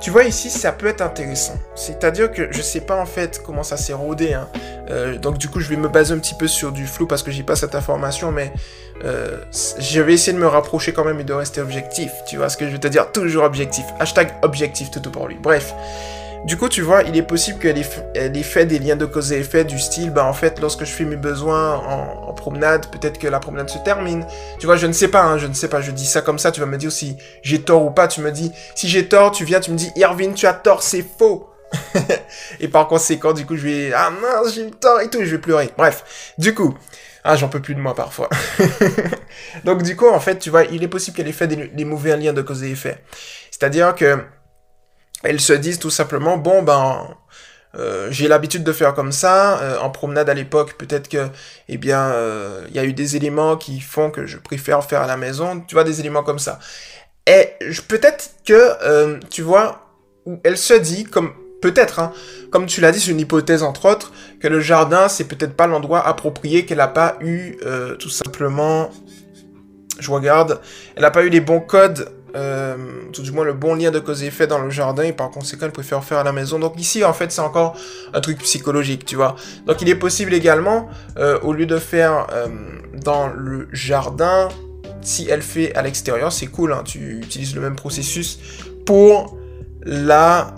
Tu 0.00 0.10
vois 0.10 0.24
ici, 0.24 0.48
ça 0.48 0.70
peut 0.72 0.86
être 0.86 1.00
intéressant. 1.00 1.58
C'est-à-dire 1.74 2.30
que 2.30 2.52
je 2.52 2.62
sais 2.62 2.80
pas 2.80 2.96
en 2.96 3.06
fait 3.06 3.42
comment 3.44 3.64
ça 3.64 3.76
s'est 3.76 3.92
rodé. 3.92 4.32
Hein. 4.34 4.48
Euh, 4.90 5.18
donc 5.18 5.38
du 5.38 5.48
coup, 5.48 5.60
je 5.60 5.68
vais 5.68 5.76
me 5.76 5.88
baser 5.88 6.14
un 6.14 6.18
petit 6.18 6.34
peu 6.34 6.46
sur 6.46 6.70
du 6.70 6.86
flou 6.86 7.06
parce 7.06 7.22
que 7.22 7.30
j'ai 7.30 7.42
pas 7.42 7.56
cette 7.56 7.74
information, 7.74 8.30
mais 8.30 8.52
euh, 9.04 9.38
je 9.78 10.00
vais 10.00 10.14
essayer 10.14 10.32
de 10.32 10.38
me 10.38 10.46
rapprocher 10.46 10.92
quand 10.92 11.04
même 11.04 11.18
et 11.20 11.24
de 11.24 11.32
rester 11.32 11.60
objectif. 11.60 12.12
Tu 12.28 12.36
vois 12.36 12.48
ce 12.48 12.56
que 12.56 12.66
je 12.66 12.70
veux 12.72 12.78
te 12.78 12.88
dire? 12.88 13.10
Toujours 13.10 13.44
objectif. 13.44 13.84
Hashtag 13.98 14.30
objectif 14.42 14.90
tout 14.90 15.00
pour 15.10 15.26
lui. 15.26 15.36
Bref. 15.40 15.74
Du 16.44 16.56
coup, 16.56 16.68
tu 16.68 16.82
vois, 16.82 17.02
il 17.02 17.16
est 17.16 17.22
possible 17.22 17.58
qu'elle 17.58 17.78
ait, 17.78 18.42
fait 18.42 18.66
des 18.66 18.78
liens 18.78 18.96
de 18.96 19.06
cause 19.06 19.32
et 19.32 19.38
effet 19.38 19.64
du 19.64 19.78
style, 19.78 20.10
bah 20.10 20.24
en 20.24 20.32
fait, 20.32 20.60
lorsque 20.60 20.84
je 20.84 20.90
fais 20.90 21.04
mes 21.04 21.16
besoins 21.16 21.74
en, 21.76 22.32
promenade, 22.32 22.86
peut-être 22.90 23.18
que 23.18 23.26
la 23.26 23.40
promenade 23.40 23.68
se 23.68 23.78
termine. 23.78 24.24
Tu 24.60 24.66
vois, 24.66 24.76
je 24.76 24.86
ne 24.86 24.92
sais 24.92 25.08
pas, 25.08 25.22
hein, 25.22 25.38
je 25.38 25.46
ne 25.46 25.52
sais 25.52 25.68
pas, 25.68 25.80
je 25.80 25.90
dis 25.90 26.06
ça 26.06 26.22
comme 26.22 26.38
ça, 26.38 26.52
tu 26.52 26.60
vas 26.60 26.66
me 26.66 26.78
dire 26.78 26.92
si 26.92 27.16
j'ai 27.42 27.60
tort 27.60 27.84
ou 27.84 27.90
pas, 27.90 28.06
tu 28.06 28.20
me 28.20 28.30
dis, 28.30 28.52
si 28.74 28.88
j'ai 28.88 29.08
tort, 29.08 29.32
tu 29.32 29.44
viens, 29.44 29.60
tu 29.60 29.72
me 29.72 29.76
dis, 29.76 29.90
Irvine, 29.96 30.34
tu 30.34 30.46
as 30.46 30.54
tort, 30.54 30.82
c'est 30.82 31.04
faux. 31.18 31.50
et 32.60 32.68
par 32.68 32.86
conséquent, 32.86 33.32
du 33.32 33.44
coup, 33.44 33.56
je 33.56 33.62
vais, 33.62 33.92
ah 33.92 34.10
mince, 34.10 34.54
j'ai 34.54 34.66
eu 34.66 34.70
tort 34.70 35.00
et 35.00 35.08
tout, 35.08 35.18
je 35.20 35.30
vais 35.30 35.38
pleurer. 35.38 35.70
Bref, 35.76 36.32
du 36.38 36.54
coup, 36.54 36.74
ah, 37.24 37.36
j'en 37.36 37.48
peux 37.48 37.60
plus 37.60 37.74
de 37.74 37.80
moi 37.80 37.94
parfois. 37.94 38.28
Donc, 39.64 39.82
du 39.82 39.96
coup, 39.96 40.08
en 40.08 40.20
fait, 40.20 40.38
tu 40.38 40.50
vois, 40.50 40.64
il 40.64 40.82
est 40.82 40.88
possible 40.88 41.16
qu'elle 41.16 41.28
ait 41.28 41.32
fait 41.32 41.48
des, 41.48 41.68
des 41.68 41.84
mauvais 41.84 42.16
liens 42.16 42.32
de 42.32 42.42
cause 42.42 42.62
et 42.62 42.70
effet. 42.70 43.02
C'est-à-dire 43.50 43.94
que, 43.94 44.18
elles 45.22 45.40
se 45.40 45.52
disent 45.52 45.78
tout 45.78 45.90
simplement, 45.90 46.36
bon 46.36 46.62
ben, 46.62 47.16
euh, 47.74 48.08
j'ai 48.10 48.28
l'habitude 48.28 48.64
de 48.64 48.72
faire 48.72 48.94
comme 48.94 49.12
ça. 49.12 49.58
Euh, 49.60 49.78
en 49.78 49.90
promenade 49.90 50.28
à 50.28 50.34
l'époque, 50.34 50.74
peut-être 50.78 51.08
que, 51.08 51.28
eh 51.68 51.76
bien, 51.76 52.10
euh, 52.10 52.64
il 52.68 52.74
y 52.74 52.78
a 52.78 52.84
eu 52.84 52.92
des 52.92 53.16
éléments 53.16 53.56
qui 53.56 53.80
font 53.80 54.10
que 54.10 54.26
je 54.26 54.38
préfère 54.38 54.84
faire 54.84 55.02
à 55.02 55.06
la 55.06 55.16
maison. 55.16 55.60
Tu 55.66 55.74
vois, 55.74 55.84
des 55.84 56.00
éléments 56.00 56.22
comme 56.22 56.38
ça. 56.38 56.58
Et 57.26 57.50
peut-être 57.88 58.30
que, 58.46 59.20
tu 59.28 59.42
vois, 59.42 59.86
elle 60.44 60.56
se 60.56 60.72
dit, 60.72 61.04
comme 61.04 61.32
peut-être, 61.60 61.98
hein, 61.98 62.12
comme 62.50 62.64
tu 62.64 62.80
l'as 62.80 62.90
dit, 62.90 63.00
c'est 63.00 63.10
une 63.10 63.20
hypothèse 63.20 63.62
entre 63.62 63.84
autres, 63.90 64.12
que 64.40 64.48
le 64.48 64.60
jardin, 64.60 65.08
c'est 65.08 65.24
peut-être 65.24 65.54
pas 65.54 65.66
l'endroit 65.66 66.06
approprié, 66.06 66.64
qu'elle 66.64 66.78
n'a 66.78 66.88
pas 66.88 67.18
eu, 67.20 67.58
tout 67.98 68.08
simplement, 68.08 68.90
je 69.98 70.10
regarde, 70.10 70.62
elle 70.96 71.02
n'a 71.02 71.10
pas 71.10 71.22
eu 71.22 71.28
les 71.28 71.42
bons 71.42 71.60
codes 71.60 72.08
euh, 72.36 72.76
tout 73.12 73.22
du 73.22 73.32
moins 73.32 73.44
le 73.44 73.54
bon 73.54 73.74
lien 73.74 73.90
de 73.90 73.98
cause 73.98 74.22
et 74.22 74.26
effet 74.26 74.46
dans 74.46 74.58
le 74.58 74.70
jardin 74.70 75.02
et 75.02 75.12
par 75.12 75.30
conséquent 75.30 75.66
elle 75.66 75.72
préfère 75.72 76.04
faire 76.04 76.18
à 76.18 76.24
la 76.24 76.32
maison. 76.32 76.58
Donc 76.58 76.78
ici 76.78 77.04
en 77.04 77.12
fait 77.12 77.32
c'est 77.32 77.40
encore 77.40 77.76
un 78.12 78.20
truc 78.20 78.38
psychologique, 78.38 79.04
tu 79.04 79.16
vois. 79.16 79.36
Donc 79.66 79.80
il 79.82 79.88
est 79.88 79.94
possible 79.94 80.34
également, 80.34 80.88
euh, 81.18 81.38
au 81.42 81.52
lieu 81.52 81.66
de 81.66 81.78
faire 81.78 82.26
euh, 82.32 82.48
dans 82.94 83.28
le 83.28 83.68
jardin, 83.72 84.48
si 85.00 85.28
elle 85.30 85.42
fait 85.42 85.74
à 85.74 85.82
l'extérieur, 85.82 86.32
c'est 86.32 86.48
cool, 86.48 86.72
hein, 86.72 86.82
tu 86.84 87.18
utilises 87.18 87.54
le 87.54 87.60
même 87.60 87.76
processus 87.76 88.38
pour 88.84 89.38
la 89.84 90.54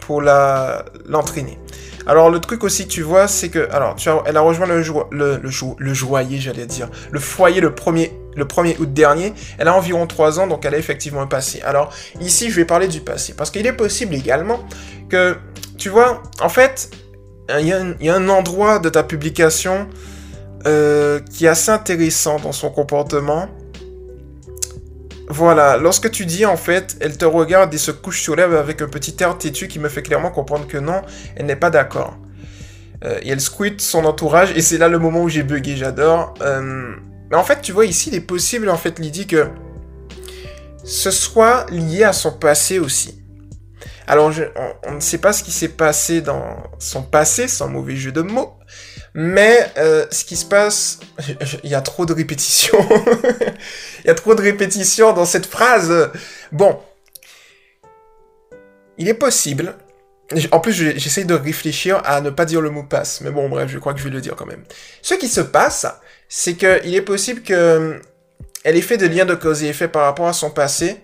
pour 0.00 0.22
la 0.22 0.84
l'entraîner. 1.06 1.58
Alors 2.06 2.30
le 2.30 2.38
truc 2.38 2.62
aussi 2.62 2.86
tu 2.86 3.02
vois 3.02 3.26
c'est 3.26 3.48
que 3.48 3.68
alors 3.72 3.96
tu 3.96 4.08
as, 4.08 4.22
elle 4.26 4.36
a 4.36 4.40
rejoint 4.40 4.66
le 4.66 4.80
le, 5.10 5.40
le, 5.42 5.50
le 5.78 5.94
joyer 5.94 6.38
j'allais 6.38 6.66
dire 6.66 6.88
le 7.10 7.18
foyer 7.18 7.60
le 7.60 7.74
premier 7.74 8.12
le 8.36 8.44
1er 8.44 8.78
août 8.78 8.92
dernier. 8.92 9.32
Elle 9.58 9.68
a 9.68 9.74
environ 9.74 10.06
3 10.06 10.40
ans, 10.40 10.46
donc 10.46 10.64
elle 10.64 10.74
a 10.74 10.78
effectivement 10.78 11.22
un 11.22 11.26
passé. 11.26 11.60
Alors, 11.62 11.92
ici, 12.20 12.50
je 12.50 12.56
vais 12.56 12.64
parler 12.64 12.88
du 12.88 13.00
passé. 13.00 13.34
Parce 13.36 13.50
qu'il 13.50 13.66
est 13.66 13.72
possible 13.72 14.14
également 14.14 14.60
que, 15.08 15.36
tu 15.78 15.88
vois, 15.88 16.22
en 16.40 16.48
fait, 16.48 16.90
il 17.58 17.66
y, 17.66 18.08
a 18.08 18.14
un 18.14 18.28
endroit 18.28 18.78
de 18.78 18.88
ta 18.88 19.02
publication 19.02 19.86
euh, 20.66 21.20
qui 21.30 21.46
est 21.46 21.48
assez 21.48 21.70
intéressant 21.70 22.38
dans 22.40 22.52
son 22.52 22.70
comportement. 22.70 23.48
Voilà, 25.28 25.76
lorsque 25.76 26.10
tu 26.10 26.24
dis 26.24 26.46
en 26.46 26.56
fait, 26.56 26.96
elle 27.00 27.16
te 27.16 27.24
regarde 27.24 27.74
et 27.74 27.78
se 27.78 27.90
couche 27.90 28.22
sur 28.22 28.36
l'herbe 28.36 28.54
avec 28.54 28.80
un 28.80 28.88
petit 28.88 29.16
air 29.20 29.36
têtu 29.38 29.66
qui 29.66 29.80
me 29.80 29.88
fait 29.88 30.02
clairement 30.02 30.30
comprendre 30.30 30.66
que 30.68 30.78
non, 30.78 31.02
elle 31.34 31.46
n'est 31.46 31.56
pas 31.56 31.70
d'accord. 31.70 32.16
Euh, 33.04 33.18
et 33.22 33.30
elle 33.30 33.40
squite 33.40 33.80
son 33.80 34.04
entourage, 34.04 34.52
et 34.56 34.60
c'est 34.60 34.78
là 34.78 34.88
le 34.88 34.98
moment 34.98 35.22
où 35.22 35.28
j'ai 35.28 35.42
bugué, 35.42 35.76
j'adore. 35.76 36.34
Euh, 36.40 36.94
mais 37.30 37.36
en 37.36 37.44
fait, 37.44 37.60
tu 37.60 37.72
vois, 37.72 37.86
ici, 37.86 38.10
il 38.10 38.14
est 38.14 38.20
possible, 38.20 38.68
en 38.68 38.76
fait, 38.76 38.98
Lydie, 38.98 39.26
que 39.26 39.48
ce 40.84 41.10
soit 41.10 41.66
lié 41.70 42.04
à 42.04 42.12
son 42.12 42.32
passé 42.32 42.78
aussi. 42.78 43.22
Alors, 44.06 44.32
on, 44.86 44.92
ne 44.92 45.00
sait 45.00 45.18
pas 45.18 45.32
ce 45.32 45.42
qui 45.42 45.50
s'est 45.50 45.68
passé 45.68 46.20
dans 46.20 46.62
son 46.78 47.02
passé, 47.02 47.48
sans 47.48 47.68
mauvais 47.68 47.96
jeu 47.96 48.12
de 48.12 48.22
mots. 48.22 48.54
Mais 49.14 49.72
euh, 49.78 50.06
ce 50.12 50.24
qui 50.24 50.36
se 50.36 50.44
passe, 50.44 51.00
il 51.64 51.70
y 51.70 51.74
a 51.74 51.80
trop 51.80 52.06
de 52.06 52.12
répétitions. 52.12 52.78
il 54.04 54.06
y 54.06 54.10
a 54.10 54.14
trop 54.14 54.34
de 54.34 54.42
répétitions 54.42 55.12
dans 55.12 55.24
cette 55.24 55.46
phrase. 55.46 56.10
Bon, 56.52 56.78
il 58.98 59.08
est 59.08 59.14
possible. 59.14 59.74
En 60.52 60.60
plus, 60.60 60.72
j'essaye 60.72 61.24
de 61.24 61.34
réfléchir 61.34 62.00
à 62.04 62.20
ne 62.20 62.30
pas 62.30 62.44
dire 62.44 62.60
le 62.60 62.70
mot 62.70 62.82
passe. 62.82 63.20
Mais 63.22 63.30
bon, 63.30 63.48
bref, 63.48 63.70
je 63.70 63.78
crois 63.78 63.92
que 63.92 63.98
je 63.98 64.04
vais 64.04 64.10
le 64.10 64.20
dire 64.20 64.36
quand 64.36 64.46
même. 64.46 64.64
Ce 65.02 65.14
qui 65.14 65.28
se 65.28 65.40
passe, 65.40 65.86
c'est 66.28 66.54
qu'il 66.54 66.94
est 66.94 67.02
possible 67.02 67.42
que 67.42 68.00
elle 68.64 68.76
ait 68.76 68.80
fait 68.80 68.96
des 68.96 69.08
liens 69.08 69.24
de 69.24 69.34
cause 69.34 69.62
et 69.62 69.68
effet 69.68 69.86
par 69.86 70.02
rapport 70.02 70.26
à 70.26 70.32
son 70.32 70.50
passé 70.50 70.96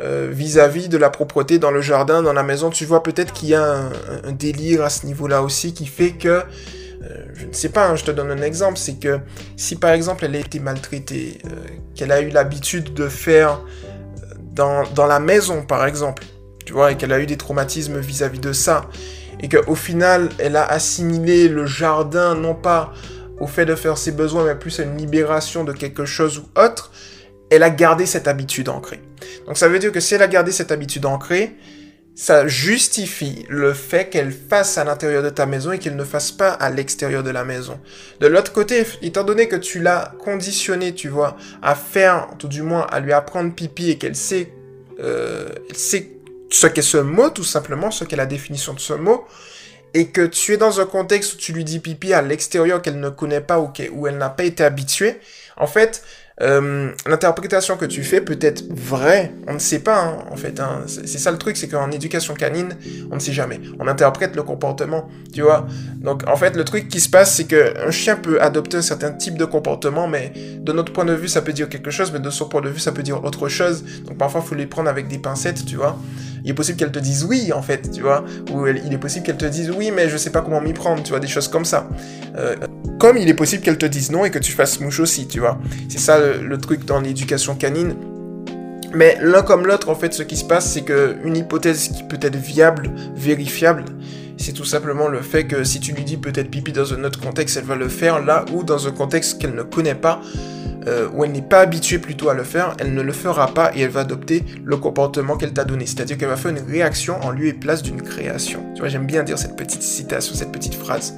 euh, 0.00 0.28
vis-à-vis 0.32 0.88
de 0.88 0.96
la 0.96 1.10
propreté 1.10 1.58
dans 1.58 1.70
le 1.70 1.80
jardin, 1.80 2.22
dans 2.22 2.32
la 2.32 2.42
maison. 2.42 2.70
Tu 2.70 2.84
vois 2.84 3.02
peut-être 3.02 3.32
qu'il 3.32 3.50
y 3.50 3.54
a 3.54 3.90
un, 4.24 4.32
délire 4.32 4.82
à 4.82 4.90
ce 4.90 5.06
niveau-là 5.06 5.42
aussi 5.42 5.74
qui 5.74 5.86
fait 5.86 6.12
que 6.12 6.28
euh, 6.28 7.24
je 7.34 7.46
ne 7.46 7.52
sais 7.52 7.68
pas, 7.68 7.88
hein, 7.88 7.96
je 7.96 8.04
te 8.04 8.10
donne 8.10 8.30
un 8.30 8.42
exemple, 8.42 8.78
c'est 8.78 8.98
que 8.98 9.20
si 9.56 9.76
par 9.76 9.92
exemple 9.92 10.24
elle 10.24 10.34
a 10.34 10.38
été 10.38 10.58
maltraitée, 10.58 11.38
euh, 11.44 11.48
qu'elle 11.94 12.10
a 12.10 12.22
eu 12.22 12.30
l'habitude 12.30 12.94
de 12.94 13.08
faire 13.08 13.60
dans, 14.54 14.84
la 14.96 15.20
maison 15.20 15.62
par 15.62 15.86
exemple, 15.86 16.24
tu 16.64 16.72
vois, 16.72 16.92
et 16.92 16.96
qu'elle 16.96 17.12
a 17.12 17.20
eu 17.20 17.26
des 17.26 17.36
traumatismes 17.36 17.98
vis-à-vis 17.98 18.38
de 18.38 18.52
ça, 18.52 18.88
et 19.40 19.48
qu'au 19.48 19.74
final 19.74 20.30
elle 20.38 20.56
a 20.56 20.64
assimilé 20.64 21.48
le 21.48 21.66
jardin 21.66 22.34
non 22.34 22.54
pas 22.54 22.94
au 23.40 23.46
fait 23.46 23.66
de 23.66 23.74
faire 23.74 23.98
ses 23.98 24.12
besoins, 24.12 24.44
mais 24.44 24.54
plus 24.54 24.78
à 24.80 24.84
une 24.84 24.96
libération 24.96 25.64
de 25.64 25.72
quelque 25.72 26.04
chose 26.04 26.38
ou 26.38 26.60
autre, 26.60 26.92
elle 27.50 27.62
a 27.62 27.70
gardé 27.70 28.06
cette 28.06 28.28
habitude 28.28 28.68
ancrée. 28.68 29.00
Donc 29.46 29.56
ça 29.56 29.68
veut 29.68 29.78
dire 29.78 29.92
que 29.92 30.00
si 30.00 30.14
elle 30.14 30.22
a 30.22 30.28
gardé 30.28 30.52
cette 30.52 30.72
habitude 30.72 31.06
ancrée, 31.06 31.56
ça 32.14 32.46
justifie 32.46 33.44
le 33.48 33.72
fait 33.72 34.08
qu'elle 34.08 34.32
fasse 34.32 34.78
à 34.78 34.84
l'intérieur 34.84 35.22
de 35.22 35.30
ta 35.30 35.46
maison 35.46 35.72
et 35.72 35.78
qu'elle 35.78 35.96
ne 35.96 36.04
fasse 36.04 36.30
pas 36.30 36.50
à 36.50 36.70
l'extérieur 36.70 37.24
de 37.24 37.30
la 37.30 37.44
maison. 37.44 37.80
De 38.20 38.28
l'autre 38.28 38.52
côté, 38.52 38.86
étant 39.02 39.24
donné 39.24 39.48
que 39.48 39.56
tu 39.56 39.80
l'as 39.80 40.12
conditionné, 40.20 40.94
tu 40.94 41.08
vois, 41.08 41.36
à 41.60 41.74
faire, 41.74 42.28
tout 42.38 42.46
du 42.46 42.62
moins 42.62 42.86
à 42.90 43.00
lui 43.00 43.12
apprendre 43.12 43.52
pipi 43.52 43.90
et 43.90 43.98
qu'elle 43.98 44.14
sait, 44.14 44.52
euh, 45.00 45.48
sait 45.72 46.12
ce 46.50 46.68
qu'est 46.68 46.82
ce 46.82 46.98
mot, 46.98 47.30
tout 47.30 47.44
simplement, 47.44 47.90
ce 47.90 48.04
qu'est 48.04 48.16
la 48.16 48.26
définition 48.26 48.74
de 48.74 48.80
ce 48.80 48.92
mot, 48.92 49.24
et 49.94 50.08
que 50.08 50.26
tu 50.26 50.52
es 50.52 50.56
dans 50.56 50.80
un 50.80 50.86
contexte 50.86 51.34
où 51.34 51.36
tu 51.36 51.52
lui 51.52 51.64
dis 51.64 51.78
pipi 51.78 52.12
à 52.12 52.20
l'extérieur 52.20 52.82
qu'elle 52.82 53.00
ne 53.00 53.08
connaît 53.08 53.40
pas 53.40 53.60
ou 53.60 53.72
où 53.92 54.06
elle 54.06 54.18
n'a 54.18 54.30
pas 54.30 54.44
été 54.44 54.64
habituée, 54.64 55.20
en 55.56 55.68
fait, 55.68 56.02
euh, 56.42 56.90
l'interprétation 57.06 57.76
que 57.76 57.84
tu 57.84 58.02
fais 58.02 58.20
peut 58.20 58.38
être 58.40 58.64
vraie, 58.68 59.32
on 59.46 59.54
ne 59.54 59.58
sait 59.60 59.78
pas 59.78 60.02
hein, 60.02 60.18
en 60.32 60.36
fait. 60.36 60.58
Hein. 60.58 60.82
C'est 60.86 61.06
ça 61.06 61.30
le 61.30 61.38
truc, 61.38 61.56
c'est 61.56 61.68
qu'en 61.68 61.92
éducation 61.92 62.34
canine, 62.34 62.76
on 63.12 63.14
ne 63.14 63.20
sait 63.20 63.32
jamais. 63.32 63.60
On 63.78 63.86
interprète 63.86 64.34
le 64.34 64.42
comportement, 64.42 65.08
tu 65.32 65.42
vois. 65.42 65.66
Donc 65.94 66.28
en 66.28 66.36
fait, 66.36 66.56
le 66.56 66.64
truc 66.64 66.88
qui 66.88 66.98
se 66.98 67.08
passe, 67.08 67.36
c'est 67.36 67.44
qu'un 67.44 67.90
chien 67.92 68.16
peut 68.16 68.42
adopter 68.42 68.78
un 68.78 68.82
certain 68.82 69.12
type 69.12 69.38
de 69.38 69.44
comportement, 69.44 70.08
mais 70.08 70.32
de 70.58 70.72
notre 70.72 70.92
point 70.92 71.04
de 71.04 71.14
vue, 71.14 71.28
ça 71.28 71.40
peut 71.40 71.52
dire 71.52 71.68
quelque 71.68 71.92
chose, 71.92 72.10
mais 72.12 72.18
de 72.18 72.30
son 72.30 72.48
point 72.48 72.62
de 72.62 72.68
vue, 72.68 72.80
ça 72.80 72.90
peut 72.90 73.04
dire 73.04 73.22
autre 73.22 73.48
chose. 73.48 73.84
Donc 74.04 74.18
parfois, 74.18 74.40
il 74.44 74.48
faut 74.48 74.56
les 74.56 74.66
prendre 74.66 74.90
avec 74.90 75.06
des 75.06 75.18
pincettes, 75.18 75.64
tu 75.64 75.76
vois. 75.76 75.96
Il 76.44 76.50
est 76.50 76.54
possible 76.54 76.78
qu'elle 76.78 76.92
te 76.92 76.98
dise 76.98 77.24
oui, 77.24 77.52
en 77.54 77.62
fait, 77.62 77.90
tu 77.90 78.02
vois. 78.02 78.22
Ou 78.52 78.66
il 78.66 78.92
est 78.92 78.98
possible 78.98 79.24
qu'elle 79.24 79.38
te 79.38 79.46
dise 79.46 79.70
oui, 79.70 79.90
mais 79.90 80.10
je 80.10 80.18
sais 80.18 80.30
pas 80.30 80.42
comment 80.42 80.60
m'y 80.60 80.74
prendre, 80.74 81.02
tu 81.02 81.10
vois, 81.10 81.20
des 81.20 81.26
choses 81.26 81.48
comme 81.48 81.64
ça. 81.64 81.88
Euh, 82.36 82.54
comme 82.98 83.16
il 83.16 83.28
est 83.28 83.34
possible 83.34 83.62
qu'elle 83.62 83.78
te 83.78 83.86
dise 83.86 84.10
non 84.10 84.26
et 84.26 84.30
que 84.30 84.38
tu 84.38 84.52
fasses 84.52 84.78
mouche 84.78 85.00
aussi, 85.00 85.26
tu 85.26 85.40
vois. 85.40 85.58
C'est 85.88 85.98
ça 85.98 86.18
le, 86.18 86.58
truc 86.58 86.84
dans 86.84 87.00
l'éducation 87.00 87.54
canine. 87.54 87.94
Mais 88.94 89.16
l'un 89.22 89.42
comme 89.42 89.66
l'autre, 89.66 89.88
en 89.88 89.94
fait, 89.94 90.12
ce 90.12 90.22
qui 90.22 90.36
se 90.36 90.44
passe, 90.44 90.70
c'est 90.70 90.82
que 90.82 91.16
une 91.24 91.36
hypothèse 91.36 91.88
qui 91.88 92.02
peut 92.04 92.18
être 92.20 92.36
viable, 92.36 92.90
vérifiable, 93.16 93.86
c'est 94.36 94.52
tout 94.52 94.64
simplement 94.64 95.08
le 95.08 95.22
fait 95.22 95.44
que 95.44 95.64
si 95.64 95.80
tu 95.80 95.92
lui 95.92 96.04
dis 96.04 96.18
peut-être 96.18 96.50
pipi 96.50 96.72
dans 96.72 96.92
un 96.92 97.02
autre 97.04 97.20
contexte, 97.20 97.56
elle 97.56 97.64
va 97.64 97.76
le 97.76 97.88
faire 97.88 98.22
là 98.22 98.44
où 98.52 98.64
dans 98.64 98.86
un 98.86 98.92
contexte 98.92 99.40
qu'elle 99.40 99.54
ne 99.54 99.62
connaît 99.62 99.94
pas, 99.94 100.20
euh, 100.86 101.08
où 101.12 101.24
elle 101.24 101.32
n'est 101.32 101.42
pas 101.42 101.60
habituée 101.60 101.98
plutôt 101.98 102.28
à 102.28 102.34
le 102.34 102.44
faire, 102.44 102.74
elle 102.78 102.94
ne 102.94 103.02
le 103.02 103.12
fera 103.12 103.48
pas 103.48 103.74
et 103.74 103.80
elle 103.80 103.90
va 103.90 104.00
adopter 104.00 104.44
le 104.64 104.76
comportement 104.76 105.36
qu'elle 105.36 105.52
t'a 105.52 105.64
donné. 105.64 105.86
C'est-à-dire 105.86 106.18
qu'elle 106.18 106.28
va 106.28 106.36
faire 106.36 106.50
une 106.50 106.70
réaction 106.70 107.20
en 107.22 107.30
lieu 107.30 107.46
et 107.46 107.52
place 107.52 107.82
d'une 107.82 108.02
création. 108.02 108.64
Tu 108.74 108.80
vois, 108.80 108.88
j'aime 108.88 109.06
bien 109.06 109.22
dire 109.22 109.38
cette 109.38 109.56
petite 109.56 109.82
citation, 109.82 110.34
cette 110.34 110.52
petite 110.52 110.74
phrase. 110.74 111.14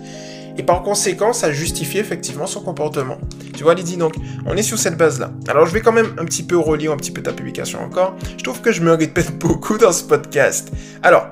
Et 0.58 0.62
par 0.62 0.82
conséquent, 0.82 1.32
ça 1.32 1.52
justifie 1.52 1.98
effectivement 1.98 2.46
son 2.46 2.62
comportement. 2.62 3.18
Tu 3.54 3.62
vois, 3.62 3.74
Lydie, 3.74 3.96
donc, 3.96 4.14
on 4.46 4.56
est 4.56 4.62
sur 4.62 4.78
cette 4.78 4.96
base-là. 4.96 5.30
Alors, 5.48 5.66
je 5.66 5.72
vais 5.72 5.80
quand 5.80 5.92
même 5.92 6.14
un 6.18 6.24
petit 6.24 6.42
peu 6.42 6.56
relire 6.56 6.92
un 6.92 6.96
petit 6.96 7.10
peu 7.10 7.22
ta 7.22 7.32
publication 7.32 7.82
encore. 7.82 8.16
Je 8.38 8.42
trouve 8.42 8.60
que 8.62 8.72
je 8.72 8.80
me 8.80 8.92
répète 8.92 9.36
beaucoup 9.38 9.76
dans 9.76 9.92
ce 9.92 10.04
podcast. 10.04 10.72
Alors, 11.02 11.26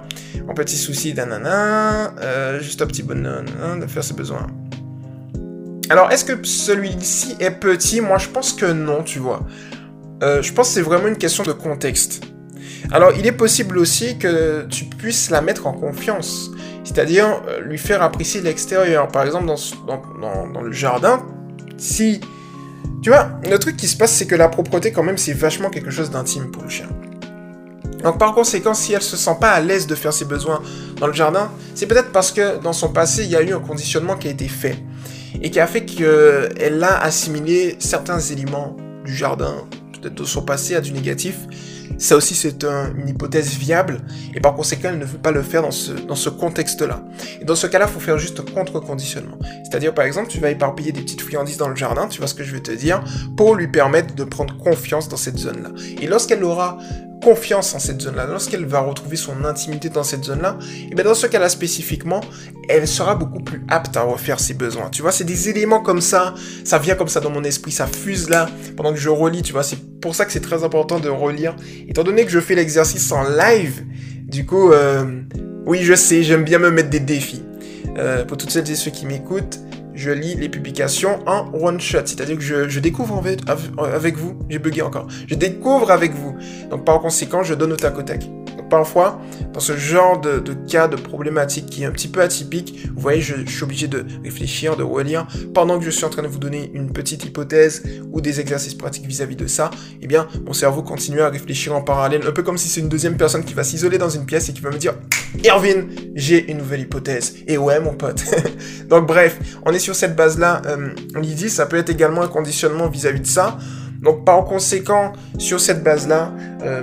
mon 0.47 0.55
petit 0.55 0.77
souci, 0.77 1.15
nanana, 1.15 2.15
euh, 2.21 2.61
juste 2.61 2.83
un 2.83 2.87
petit 2.87 3.03
bonheur 3.03 3.45
de 3.81 3.87
faire 3.87 4.05
ses 4.05 4.15
besoins. 4.15 4.47
Alors, 5.91 6.11
est-ce 6.11 6.25
que 6.25 6.33
celui-ci 6.47 7.37
est 7.41 7.51
petit? 7.51 8.01
Moi, 8.01 8.19
je 8.19 8.29
pense 8.29 8.53
que 8.53 8.67
non, 8.67 9.03
tu 9.03 9.19
vois. 9.19 9.43
Euh, 10.23 10.43
je 10.43 10.53
pense 10.53 10.69
que 10.69 10.75
c'est 10.75 10.83
vraiment 10.83 11.09
une 11.09 11.19
question 11.19 11.43
de 11.45 11.53
contexte. 11.53 12.25
Alors, 12.91 13.13
il 13.19 13.27
est 13.27 13.33
possible 13.33 13.79
aussi 13.79 14.19
que 14.19 14.67
tu 14.71 14.85
puisses 14.85 15.31
la 15.31 15.41
mettre 15.43 15.67
en 15.67 15.73
confiance. 15.73 16.51
C'est-à-dire 16.85 17.43
euh, 17.49 17.61
lui 17.61 17.79
faire 17.79 18.03
apprécier 18.03 18.41
l'extérieur. 18.41 19.09
Par 19.09 19.25
exemple, 19.25 19.47
dans, 19.47 20.63
le 20.63 20.73
jardin, 20.73 21.23
si... 21.77 22.21
Tu 23.03 23.11
vois, 23.11 23.29
le 23.51 23.59
truc 23.59 23.77
qui 23.77 23.89
se 23.89 23.97
passe, 23.97 24.13
c'est 24.13 24.27
que 24.27 24.35
la 24.35 24.49
propreté, 24.49 24.91
quand 24.91 25.03
même, 25.03 25.19
c'est 25.19 25.35
vachement 25.35 25.69
quelque 25.69 25.91
chose 25.91 26.11
d'intime 26.11 26.51
pour 26.51 26.63
le 26.63 26.71
chien. 26.71 26.89
Donc 28.03 28.19
par 28.19 28.35
conséquent, 28.35 28.75
si 28.75 28.93
elle 28.93 29.03
se 29.03 29.17
sent 29.17 29.37
pas 29.41 29.51
à 29.51 29.61
l'aise 29.61 29.87
de 29.87 29.95
faire 29.95 30.13
ses 30.13 30.27
besoins 30.27 30.63
dans 31.01 31.07
le 31.07 31.15
jardin, 31.15 31.51
c'est 31.75 31.87
peut-être 31.87 32.13
parce 32.13 32.33
que 32.33 32.59
dans 32.63 32.75
son 32.75 32.93
passé, 32.93 33.25
il 33.25 33.31
y 33.31 33.37
a 33.37 33.43
eu 33.43 33.55
un 33.55 33.61
conditionnement 33.61 34.17
qui 34.17 34.29
a 34.29 34.31
été 34.31 34.47
fait 34.47 34.77
et 35.41 35.51
qui 35.51 35.61
a 35.61 35.67
fait 35.67 35.85
qu'elle 35.85 36.83
a 36.83 37.03
assimilé 37.03 37.77
certains 37.79 38.21
éléments 38.21 38.77
du 39.05 39.15
jardin, 39.15 39.67
peut-être 39.93 40.15
de 40.15 40.25
son 40.25 40.43
passé, 40.43 40.75
à 40.75 40.81
du 40.81 40.93
négatif, 40.93 41.47
ça 41.99 42.17
aussi, 42.17 42.35
c'est 42.35 42.65
une 42.65 43.09
hypothèse 43.09 43.57
viable, 43.57 44.01
et 44.35 44.41
par 44.41 44.55
conséquent, 44.55 44.89
elle 44.91 44.99
ne 44.99 45.05
veut 45.05 45.19
pas 45.19 45.31
le 45.31 45.43
faire 45.43 45.63
dans 45.63 45.71
ce, 45.71 46.29
contexte-là. 46.29 47.05
Et 47.41 47.45
dans 47.45 47.55
ce 47.55 47.67
cas-là, 47.67 47.87
il 47.89 47.93
faut 47.93 48.01
faire 48.01 48.19
juste 48.19 48.41
contre-conditionnement. 48.53 49.39
C'est-à-dire, 49.63 49.95
par 49.95 50.05
exemple, 50.05 50.29
tu 50.29 50.41
vas 50.41 50.51
éparpiller 50.51 50.93
des 50.93 51.03
petites 51.03 51.21
friandises 51.21 51.57
dans 51.57 51.69
le 51.69 51.77
jardin, 51.77 52.09
tu 52.09 52.19
vois 52.19 52.27
ce 52.27 52.35
que 52.35 52.43
je 52.43 52.53
vais 52.53 52.61
te 52.61 52.73
dire, 52.73 53.05
pour 53.37 53.55
lui 53.55 53.69
permettre 53.69 54.15
de 54.15 54.25
prendre 54.25 54.57
confiance 54.59 55.09
dans 55.09 55.17
cette 55.17 55.39
zone-là. 55.39 55.71
Et 56.01 56.07
lorsqu'elle 56.07 56.43
aura 56.43 56.79
confiance 57.23 57.75
en 57.75 57.79
cette 57.79 58.03
zone-là, 58.03 58.27
lorsqu'elle 58.27 58.67
va 58.67 58.81
retrouver 58.81 59.17
son 59.17 59.45
intimité 59.45 59.89
dans 59.89 60.05
cette 60.05 60.25
zone-là, 60.25 60.59
et 60.91 60.95
bien 60.95 61.05
dans 61.05 61.15
ce 61.15 61.27
cas-là 61.27 61.49
spécifiquement, 61.49 62.21
elle 62.69 62.87
sera 62.87 63.15
beaucoup 63.15 63.41
plus 63.41 63.63
apte 63.69 63.97
à 63.97 64.03
refaire 64.03 64.41
ses 64.41 64.55
besoins. 64.55 64.91
Tu 64.91 65.03
vois, 65.03 65.13
c'est 65.13 65.25
des 65.25 65.49
éléments 65.49 65.81
comme 65.81 66.01
ça, 66.01 66.35
ça 66.65 66.79
vient 66.79 66.95
comme 66.95 67.09
ça 67.09 67.21
dans 67.21 67.31
mon 67.31 67.45
esprit, 67.45 67.73
ça 67.73 67.87
fuse 67.87 68.29
là 68.29 68.49
pendant 68.77 68.93
que 68.93 68.99
je 68.99 69.09
relis, 69.09 69.43
tu 69.43 69.53
vois, 69.53 69.63
c'est 69.63 69.79
pour 70.01 70.15
ça 70.15 70.25
que 70.25 70.33
c'est 70.33 70.41
très 70.41 70.65
important 70.65 71.01
de 71.01 71.09
relire. 71.09 71.57
Étant 71.89 72.05
donné 72.05 72.25
que 72.25 72.31
je 72.31 72.41
fais 72.41 72.55
l'exercice 72.55 73.11
en 73.11 73.25
live, 73.25 73.85
du 74.23 74.45
coup, 74.45 74.73
euh, 74.73 75.23
oui, 75.67 75.83
je 75.83 75.95
sais, 75.95 76.23
j'aime 76.23 76.45
bien 76.45 76.59
me 76.59 76.71
mettre 76.71 76.91
des 76.91 77.01
défis. 77.01 77.43
Euh, 77.97 78.25
pour 78.25 78.37
toutes 78.37 78.51
celles 78.51 78.69
et 78.71 78.75
ceux 78.75 78.91
qui 78.91 79.07
m'écoutent, 79.07 79.61
je 79.95 80.11
lis 80.11 80.35
les 80.35 80.49
publications 80.49 81.21
en 81.27 81.51
one 81.53 81.81
shot, 81.81 82.07
c'est-à-dire 82.07 82.37
que 82.37 82.69
je, 82.69 82.81
découvre 82.81 83.23
avec, 83.79 84.17
vous, 84.17 84.39
j'ai 84.49 84.59
bugué 84.59 84.83
encore, 84.83 85.07
je 85.27 85.35
découvre 85.35 85.91
avec 85.91 86.13
vous. 86.13 86.35
Donc 86.71 86.85
par 86.85 87.01
conséquent, 87.01 87.43
je 87.43 87.55
donne 87.55 87.73
au 87.73 87.77
tac 87.77 87.99
au 87.99 88.03
tac. 88.03 88.25
Parfois, 88.71 89.21
dans 89.53 89.61
ce 89.61 89.77
genre 89.77 90.21
de, 90.21 90.41
cas 90.69 90.89
de 90.89 90.97
problématique 90.97 91.67
qui 91.67 91.83
est 91.83 91.87
un 91.87 91.93
petit 91.93 92.09
peu 92.09 92.21
atypique, 92.21 92.89
vous 92.95 93.01
voyez, 93.01 93.21
je, 93.21 93.35
suis 93.47 93.63
obligé 93.63 93.87
de 93.89 94.05
réfléchir, 94.25 94.77
de 94.77 94.83
relire, 94.83 95.27
pendant 95.53 95.79
que 95.79 95.85
je 95.85 95.91
suis 95.91 96.05
en 96.05 96.11
train 96.11 96.23
de 96.23 96.29
vous 96.29 96.39
donner 96.39 96.71
une 96.75 96.93
petite 96.93 97.25
hypothèse 97.25 97.83
ou 98.11 98.21
des 98.21 98.41
exercices 98.41 98.75
pratiques 98.75 99.07
vis-à-vis 99.07 99.37
de 99.37 99.47
ça, 99.47 99.71
eh 100.03 100.07
bien, 100.07 100.27
mon 100.47 100.53
cerveau 100.53 100.83
continue 100.83 101.21
à 101.21 101.29
réfléchir 101.29 101.75
en 101.75 101.83
parallèle, 101.83 102.23
un 102.27 102.33
peu 102.33 102.43
comme 102.43 102.59
si 102.59 102.69
c'est 102.69 102.81
une 102.81 102.89
deuxième 102.89 103.17
personne 103.17 103.45
qui 103.45 103.55
va 103.55 103.65
s'isoler 103.65 103.99
dans 103.99 104.09
une 104.09 104.27
pièce 104.27 104.49
et 104.49 104.53
qui 104.53 104.61
va 104.61 104.71
me 104.71 104.79
dire, 104.79 104.95
Erwin, 105.47 105.87
j'ai 106.15 106.51
une 106.51 106.59
nouvelle 106.59 106.81
hypothèse. 106.81 107.35
Et 107.47 107.59
ouais, 107.59 107.81
mon 107.81 107.95
pote. 107.95 108.25
Donc 108.89 109.07
bref, 109.07 109.39
on 109.65 109.73
est 109.73 109.79
sur 109.79 109.95
cette 109.95 110.17
base-là. 110.17 110.63
Euh, 110.67 110.91
Lydie, 111.17 111.51
ça 111.51 111.67
peut 111.67 111.77
être 111.77 111.91
également 111.91 112.23
un 112.23 112.29
conditionnement 112.29 112.89
vis-à-vis 112.89 113.21
de 113.21 113.27
ça. 113.27 113.59
Donc 114.03 114.25
par 114.25 114.45
conséquent, 114.45 115.13
sur 115.39 115.61
cette 115.61 115.83
base-là, 115.83 116.33
euh, 116.63 116.83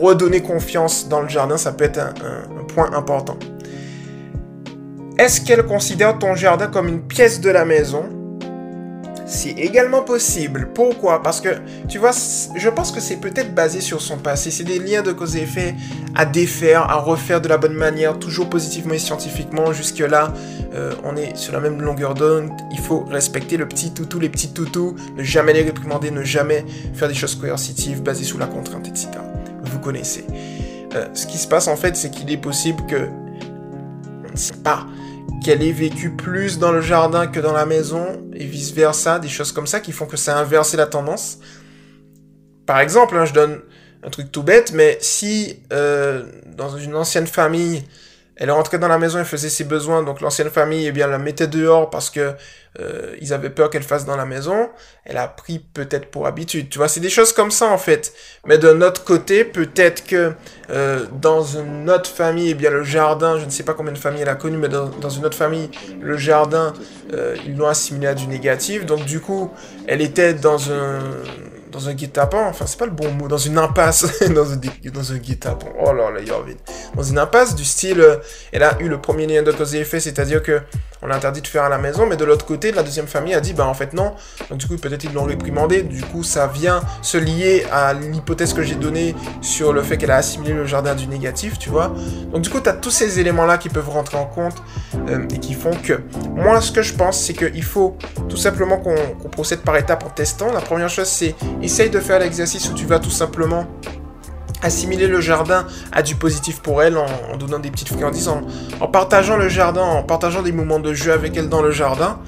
redonner 0.00 0.40
confiance 0.40 1.08
dans 1.08 1.20
le 1.20 1.28
jardin, 1.28 1.56
ça 1.56 1.72
peut 1.72 1.84
être 1.84 1.98
un 1.98 2.64
point 2.64 2.90
important. 2.94 3.38
Est-ce 5.18 5.40
qu'elle 5.40 5.64
considère 5.64 6.18
ton 6.18 6.34
jardin 6.36 6.68
comme 6.68 6.86
une 6.86 7.02
pièce 7.02 7.40
de 7.40 7.50
la 7.50 7.64
maison? 7.64 8.17
C'est 9.28 9.50
également 9.50 10.02
possible. 10.02 10.70
Pourquoi? 10.74 11.22
Parce 11.22 11.40
que, 11.40 11.50
tu 11.86 11.98
vois, 11.98 12.12
je 12.56 12.68
pense 12.70 12.90
que 12.90 13.00
c'est 13.00 13.18
peut-être 13.18 13.54
basé 13.54 13.80
sur 13.80 14.00
son 14.00 14.16
passé. 14.16 14.50
C'est 14.50 14.64
des 14.64 14.78
liens 14.78 15.02
de 15.02 15.12
cause 15.12 15.36
et 15.36 15.42
effet 15.42 15.74
à 16.14 16.24
défaire, 16.24 16.90
à 16.90 16.96
refaire 16.96 17.40
de 17.40 17.48
la 17.48 17.58
bonne 17.58 17.74
manière, 17.74 18.18
toujours 18.18 18.48
positivement 18.48 18.94
et 18.94 18.98
scientifiquement. 18.98 19.72
Jusque-là, 19.72 20.32
euh, 20.74 20.94
on 21.04 21.14
est 21.14 21.36
sur 21.36 21.52
la 21.52 21.60
même 21.60 21.80
longueur 21.82 22.14
d'onde. 22.14 22.50
Il 22.72 22.78
faut 22.78 23.04
respecter 23.04 23.58
le 23.58 23.68
petit 23.68 23.92
toutou, 23.92 24.18
les 24.18 24.30
petits 24.30 24.52
toutous, 24.52 24.96
ne 25.16 25.22
jamais 25.22 25.52
les 25.52 25.62
réprimander, 25.62 26.10
ne 26.10 26.22
jamais 26.22 26.64
faire 26.94 27.08
des 27.08 27.14
choses 27.14 27.34
coercitives 27.34 28.02
basées 28.02 28.24
sur 28.24 28.38
la 28.38 28.46
contrainte, 28.46 28.88
etc. 28.88 29.08
Vous 29.64 29.78
connaissez. 29.78 30.24
Euh, 30.94 31.06
ce 31.12 31.26
qui 31.26 31.36
se 31.36 31.46
passe 31.46 31.68
en 31.68 31.76
fait, 31.76 31.96
c'est 31.96 32.10
qu'il 32.10 32.30
est 32.32 32.38
possible 32.38 32.82
que, 32.86 33.08
on 34.26 34.32
ne 34.32 34.36
sait 34.38 34.56
pas, 34.64 34.86
qu'elle 35.44 35.62
ait 35.62 35.72
vécu 35.72 36.10
plus 36.10 36.58
dans 36.58 36.72
le 36.72 36.80
jardin 36.80 37.26
que 37.26 37.40
dans 37.40 37.52
la 37.52 37.66
maison, 37.66 38.06
et 38.38 38.44
vice-versa, 38.44 39.18
des 39.18 39.28
choses 39.28 39.52
comme 39.52 39.66
ça 39.66 39.80
qui 39.80 39.92
font 39.92 40.06
que 40.06 40.16
ça 40.16 40.38
a 40.38 40.40
inversé 40.40 40.76
la 40.76 40.86
tendance. 40.86 41.38
Par 42.66 42.80
exemple, 42.80 43.16
hein, 43.16 43.24
je 43.24 43.32
donne 43.32 43.60
un 44.04 44.10
truc 44.10 44.30
tout 44.30 44.44
bête, 44.44 44.72
mais 44.72 44.96
si 45.00 45.60
euh, 45.72 46.24
dans 46.46 46.76
une 46.76 46.94
ancienne 46.94 47.26
famille, 47.26 47.84
elle 48.38 48.48
est 48.48 48.52
rentrée 48.52 48.78
dans 48.78 48.88
la 48.88 48.98
maison, 48.98 49.18
elle 49.18 49.24
faisait 49.24 49.48
ses 49.48 49.64
besoins, 49.64 50.04
donc 50.04 50.20
l'ancienne 50.20 50.48
famille, 50.48 50.86
eh 50.86 50.92
bien, 50.92 51.08
la 51.08 51.18
mettait 51.18 51.48
dehors 51.48 51.90
parce 51.90 52.08
que 52.08 52.34
euh, 52.78 53.16
ils 53.20 53.32
avaient 53.32 53.50
peur 53.50 53.68
qu'elle 53.70 53.82
fasse 53.82 54.04
dans 54.04 54.16
la 54.16 54.26
maison. 54.26 54.70
Elle 55.04 55.16
a 55.16 55.26
pris 55.26 55.58
peut-être 55.58 56.10
pour 56.10 56.28
habitude, 56.28 56.68
tu 56.68 56.78
vois. 56.78 56.86
C'est 56.86 57.00
des 57.00 57.10
choses 57.10 57.32
comme 57.32 57.50
ça 57.50 57.66
en 57.66 57.78
fait. 57.78 58.12
Mais 58.46 58.56
d'un 58.58 58.80
autre 58.82 59.04
côté, 59.04 59.42
peut-être 59.44 60.06
que 60.06 60.32
euh, 60.70 61.06
dans 61.20 61.42
une 61.42 61.90
autre 61.90 62.08
famille, 62.08 62.50
eh 62.50 62.54
bien, 62.54 62.70
le 62.70 62.84
jardin, 62.84 63.38
je 63.40 63.44
ne 63.44 63.50
sais 63.50 63.64
pas 63.64 63.74
combien 63.74 63.92
de 63.92 63.98
familles 63.98 64.22
elle 64.22 64.28
a 64.28 64.36
connu, 64.36 64.56
mais 64.56 64.68
dans, 64.68 65.10
une 65.10 65.26
autre 65.26 65.36
famille, 65.36 65.70
le 66.00 66.16
jardin, 66.16 66.72
euh, 67.12 67.36
ils 67.44 67.56
l'ont 67.56 67.66
assimilé 67.66 68.06
à 68.06 68.14
du 68.14 68.28
négatif. 68.28 68.86
Donc 68.86 69.04
du 69.04 69.18
coup, 69.20 69.50
elle 69.88 70.00
était 70.00 70.34
dans 70.34 70.70
un 70.70 71.00
dans 71.78 71.88
un 71.88 71.94
guet-apens, 71.94 72.48
enfin 72.48 72.66
c'est 72.66 72.78
pas 72.78 72.86
le 72.86 72.90
bon 72.90 73.12
mot, 73.12 73.28
dans 73.28 73.38
une 73.38 73.56
impasse, 73.56 74.04
dans 74.34 74.52
un, 74.52 74.56
dans 74.92 75.12
un 75.12 75.18
guet-apens, 75.18 75.68
oh 75.78 75.92
là 75.92 76.10
là, 76.10 76.20
vite. 76.44 76.58
dans 76.94 77.04
une 77.04 77.18
impasse 77.18 77.54
du 77.54 77.64
style, 77.64 78.00
euh, 78.00 78.16
elle 78.50 78.64
a 78.64 78.76
eu 78.80 78.88
le 78.88 79.00
premier 79.00 79.26
lien 79.28 79.42
de 79.42 79.52
cause 79.52 79.76
et 79.76 79.80
effet, 79.80 80.00
c'est-à-dire 80.00 80.42
que 80.42 80.60
on 81.02 81.10
a 81.10 81.16
interdit 81.16 81.42
de 81.42 81.46
faire 81.46 81.64
à 81.64 81.68
la 81.68 81.78
maison, 81.78 82.06
mais 82.06 82.16
de 82.16 82.24
l'autre 82.24 82.44
côté, 82.44 82.72
la 82.72 82.82
deuxième 82.82 83.06
famille 83.06 83.34
a 83.34 83.40
dit, 83.40 83.52
bah 83.52 83.66
en 83.66 83.74
fait 83.74 83.92
non, 83.92 84.14
donc 84.50 84.58
du 84.58 84.66
coup 84.66 84.76
peut-être 84.76 85.04
ils 85.04 85.12
l'ont 85.12 85.24
réprimandé, 85.24 85.82
du 85.82 86.02
coup 86.02 86.22
ça 86.22 86.46
vient 86.46 86.80
se 87.02 87.18
lier 87.18 87.66
à 87.72 87.94
l'hypothèse 87.94 88.52
que 88.52 88.62
j'ai 88.62 88.74
donnée 88.74 89.14
sur 89.40 89.72
le 89.72 89.82
fait 89.82 89.96
qu'elle 89.96 90.10
a 90.10 90.16
assimilé 90.16 90.52
le 90.52 90.66
jardin 90.66 90.94
du 90.94 91.06
négatif, 91.06 91.58
tu 91.58 91.70
vois. 91.70 91.92
Donc 92.32 92.42
du 92.42 92.50
coup 92.50 92.60
tu 92.60 92.68
as 92.68 92.72
tous 92.72 92.90
ces 92.90 93.20
éléments-là 93.20 93.58
qui 93.58 93.68
peuvent 93.68 93.88
rentrer 93.88 94.16
en 94.16 94.26
compte 94.26 94.56
euh, 95.08 95.26
et 95.32 95.38
qui 95.38 95.54
font 95.54 95.72
que, 95.82 96.00
moi 96.34 96.60
ce 96.60 96.72
que 96.72 96.82
je 96.82 96.94
pense, 96.94 97.20
c'est 97.20 97.34
qu'il 97.34 97.64
faut 97.64 97.96
tout 98.28 98.36
simplement 98.36 98.78
qu'on 98.78 99.28
procède 99.28 99.60
par 99.60 99.76
étapes 99.76 100.04
en 100.04 100.10
testant. 100.10 100.52
La 100.52 100.60
première 100.60 100.88
chose 100.88 101.08
c'est, 101.08 101.34
essaye 101.62 101.90
de 101.90 102.00
faire 102.00 102.18
l'exercice 102.18 102.68
où 102.70 102.74
tu 102.74 102.86
vas 102.86 102.98
tout 102.98 103.10
simplement 103.10 103.66
assimiler 104.62 105.06
le 105.06 105.20
jardin 105.20 105.66
à 105.92 106.02
du 106.02 106.14
positif 106.14 106.60
pour 106.60 106.82
elle 106.82 106.96
en, 106.96 107.36
donnant 107.38 107.58
des 107.58 107.70
petites 107.70 107.88
friandises, 107.88 108.28
en, 108.28 108.86
partageant 108.88 109.36
le 109.36 109.48
jardin, 109.48 109.82
en 109.82 110.02
partageant 110.02 110.42
des 110.42 110.52
moments 110.52 110.80
de 110.80 110.94
jeu 110.94 111.12
avec 111.12 111.36
elle 111.36 111.48
dans 111.48 111.62
le 111.62 111.70
jardin. 111.70 112.18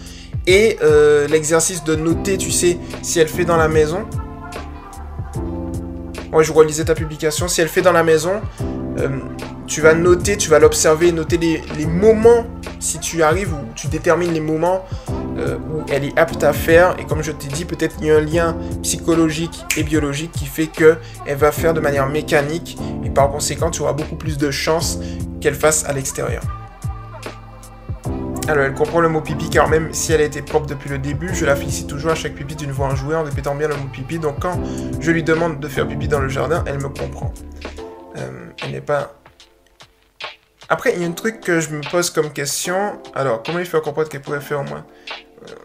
Et 0.46 0.78
euh, 0.82 1.28
l'exercice 1.28 1.84
de 1.84 1.94
noter, 1.94 2.38
tu 2.38 2.50
sais, 2.50 2.78
si 3.02 3.20
elle 3.20 3.28
fait 3.28 3.44
dans 3.44 3.56
la 3.56 3.68
maison. 3.68 4.06
Ouais, 6.32 6.44
je 6.44 6.52
relisais 6.52 6.84
ta 6.84 6.94
publication. 6.94 7.48
Si 7.48 7.60
elle 7.60 7.68
fait 7.68 7.82
dans 7.82 7.92
la 7.92 8.02
maison, 8.02 8.40
euh, 8.98 9.08
tu 9.70 9.80
vas 9.80 9.94
noter, 9.94 10.36
tu 10.36 10.50
vas 10.50 10.58
l'observer, 10.58 11.12
noter 11.12 11.38
les, 11.38 11.86
moments, 11.86 12.44
si 12.80 12.98
tu 12.98 13.22
arrives, 13.22 13.54
ou 13.54 13.60
tu 13.76 13.86
détermines 13.86 14.32
les 14.32 14.40
moments 14.40 14.84
euh, 15.38 15.58
où 15.58 15.84
elle 15.88 16.04
est 16.04 16.18
apte 16.18 16.42
à 16.42 16.52
faire. 16.52 16.96
Et 16.98 17.04
comme 17.04 17.22
je 17.22 17.30
t'ai 17.30 17.46
dit, 17.46 17.64
peut-être 17.64 17.94
il 18.00 18.08
y 18.08 18.10
a 18.10 18.16
un 18.16 18.20
lien 18.20 18.56
psychologique 18.82 19.64
et 19.76 19.84
biologique 19.84 20.32
qui 20.32 20.46
fait 20.46 20.66
que 20.66 20.96
elle 21.24 21.36
va 21.36 21.52
faire 21.52 21.72
de 21.72 21.78
manière 21.78 22.08
mécanique. 22.08 22.76
Et 23.04 23.10
par 23.10 23.30
conséquent, 23.30 23.70
tu 23.70 23.82
auras 23.82 23.92
beaucoup 23.92 24.16
plus 24.16 24.38
de 24.38 24.50
chances 24.50 24.98
qu'elle 25.40 25.54
fasse 25.54 25.84
à 25.84 25.92
l'extérieur. 25.92 26.42
Alors, 28.48 28.64
elle 28.64 28.74
comprend 28.74 28.98
le 28.98 29.08
mot 29.08 29.20
pipi 29.20 29.50
car 29.50 29.68
même 29.68 29.90
si 29.92 30.12
elle 30.12 30.20
a 30.20 30.24
été 30.24 30.42
propre 30.42 30.66
depuis 30.66 30.90
le 30.90 30.98
début, 30.98 31.32
je 31.32 31.44
la 31.44 31.54
félicite 31.54 31.86
toujours 31.86 32.10
à 32.10 32.16
chaque 32.16 32.34
pipi 32.34 32.56
d'une 32.56 32.72
voix 32.72 32.88
enjouée 32.88 33.14
en 33.14 33.22
répétant 33.22 33.54
bien 33.54 33.68
le 33.68 33.76
mot 33.76 33.86
pipi. 33.92 34.18
Donc, 34.18 34.40
quand 34.40 34.58
je 34.98 35.12
lui 35.12 35.22
demande 35.22 35.60
de 35.60 35.68
faire 35.68 35.86
pipi 35.86 36.08
dans 36.08 36.18
le 36.18 36.28
jardin, 36.28 36.64
elle 36.66 36.78
me 36.78 36.88
comprend. 36.88 37.32
Euh, 38.16 38.50
elle 38.64 38.72
n'est 38.72 38.80
pas 38.80 39.19
après, 40.70 40.92
il 40.94 41.02
y 41.02 41.04
a 41.04 41.08
un 41.08 41.12
truc 41.12 41.40
que 41.40 41.58
je 41.58 41.70
me 41.70 41.82
pose 41.90 42.10
comme 42.10 42.32
question. 42.32 43.02
Alors, 43.12 43.42
comment 43.42 43.58
il 43.58 43.66
fait 43.66 43.80
comprendre 43.80 44.08
qu'elle 44.08 44.22
pourrait 44.22 44.40
faire 44.40 44.60
au 44.60 44.62
moins 44.62 44.86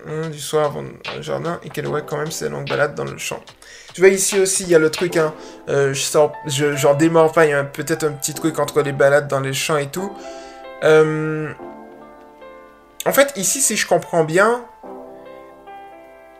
euh, 0.07 0.29
du 0.29 0.39
soir 0.39 0.65
avant 0.65 0.81
le 0.81 1.21
jardin 1.21 1.59
et 1.63 1.69
qu'elle 1.69 1.85
aurait 1.85 2.03
quand 2.03 2.17
même 2.17 2.31
ses 2.31 2.50
longues 2.50 2.67
balades 2.67 2.95
dans 2.95 3.05
le 3.05 3.17
champ. 3.19 3.39
Tu 3.93 4.01
vois, 4.01 4.09
ici 4.09 4.39
aussi, 4.39 4.63
il 4.63 4.69
y 4.69 4.75
a 4.75 4.79
le 4.79 4.89
truc, 4.89 5.15
hein, 5.15 5.31
euh, 5.69 5.93
je 5.93 6.01
sors, 6.01 6.33
je, 6.47 6.75
j'en 6.75 6.95
démords 6.95 7.31
pas, 7.31 7.45
il 7.45 7.51
y 7.51 7.53
a 7.53 7.63
peut-être 7.63 8.03
un 8.03 8.13
petit 8.13 8.33
truc 8.33 8.57
entre 8.57 8.81
les 8.81 8.93
balades 8.93 9.27
dans 9.27 9.41
les 9.41 9.53
champs 9.53 9.77
et 9.77 9.88
tout. 9.88 10.12
Euh, 10.83 11.51
en 13.05 13.13
fait, 13.13 13.31
ici, 13.35 13.62
si 13.62 13.77
je 13.77 13.85
comprends 13.85 14.24
bien, 14.24 14.65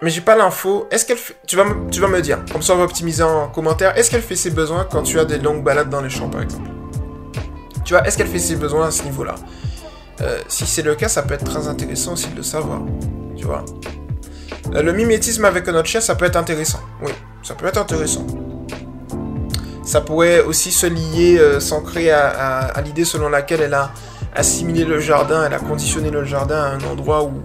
mais 0.02 0.10
j'ai 0.10 0.22
pas 0.22 0.36
l'info. 0.36 0.88
Est-ce 0.90 1.06
qu'elle 1.06 1.18
fait... 1.18 1.36
tu 1.46 1.56
vas 1.56 1.66
tu 1.92 2.02
vas 2.02 2.08
me 2.08 2.22
dire, 2.22 2.40
comme 2.52 2.64
ça 2.64 2.74
on 2.74 2.78
va 2.78 2.84
optimiser 2.86 3.24
en 3.24 3.48
commentaire. 3.48 3.96
Est-ce 3.96 4.10
qu'elle 4.10 4.24
fait 4.24 4.36
ses 4.36 4.50
besoins 4.50 4.88
quand 4.90 5.04
tu 5.04 5.20
as 5.20 5.26
des 5.26 5.38
longues 5.38 5.64
balades 5.64 5.90
dans 5.90 6.02
les 6.02 6.10
champs 6.10 6.30
par 6.30 6.42
exemple? 6.42 6.75
Tu 7.86 7.94
vois, 7.94 8.06
est-ce 8.06 8.18
qu'elle 8.18 8.28
fait 8.28 8.40
ses 8.40 8.56
besoins 8.56 8.88
à 8.88 8.92
ce 8.92 9.04
niveau-là? 9.04 9.36
Euh, 10.22 10.40
Si 10.48 10.66
c'est 10.66 10.82
le 10.82 10.96
cas, 10.96 11.08
ça 11.08 11.22
peut 11.22 11.36
être 11.36 11.46
très 11.46 11.68
intéressant 11.68 12.14
aussi 12.14 12.28
de 12.30 12.36
le 12.36 12.44
savoir. 12.44 12.82
Tu 13.38 13.46
vois 13.46 13.64
euh, 14.74 14.82
Le 14.82 14.92
mimétisme 14.92 15.46
avec 15.46 15.68
notre 15.68 15.88
chien, 15.88 16.02
ça 16.02 16.16
peut 16.16 16.26
être 16.26 16.36
intéressant. 16.36 16.80
Oui, 17.04 17.12
ça 17.44 17.54
peut 17.54 17.68
être 17.68 17.78
intéressant. 17.78 18.26
Ça 19.86 20.02
pourrait 20.02 20.42
aussi 20.42 20.72
se 20.72 20.88
lier, 20.88 21.38
euh, 21.38 21.60
s'ancrer 21.60 22.10
à, 22.10 22.74
l'idée 22.84 23.06
selon 23.06 23.30
laquelle 23.30 23.62
elle 23.62 23.76
a 23.76 23.92
assimilé 24.34 24.84
le 24.84 25.00
jardin, 25.00 25.46
elle 25.46 25.54
a 25.54 25.60
conditionné 25.60 26.10
le 26.10 26.26
jardin 26.26 26.58
à 26.58 26.68
un 26.72 26.82
endroit 26.92 27.24
où 27.24 27.44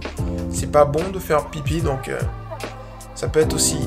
c'est 0.51 0.71
pas 0.71 0.85
bon 0.85 1.09
de 1.13 1.19
faire 1.19 1.45
pipi, 1.45 1.81
donc 1.81 2.11
ça 3.15 3.29
peut 3.29 3.39
être 3.39 3.53
aussi 3.53 3.77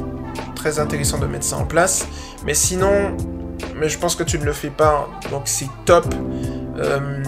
très 0.54 0.78
intéressant 0.78 1.18
de 1.18 1.26
mettre 1.26 1.44
ça 1.44 1.56
en 1.56 1.66
place. 1.66 2.06
Mais 2.46 2.54
sinon, 2.54 3.14
mais 3.78 3.88
je 3.88 3.98
pense 3.98 4.16
que 4.16 4.22
tu 4.22 4.38
ne 4.38 4.44
le 4.44 4.52
fais 4.52 4.70
pas, 4.70 5.08
donc 5.30 5.42
c'est 5.46 5.68
top. 5.84 6.06
Euh, 6.78 7.22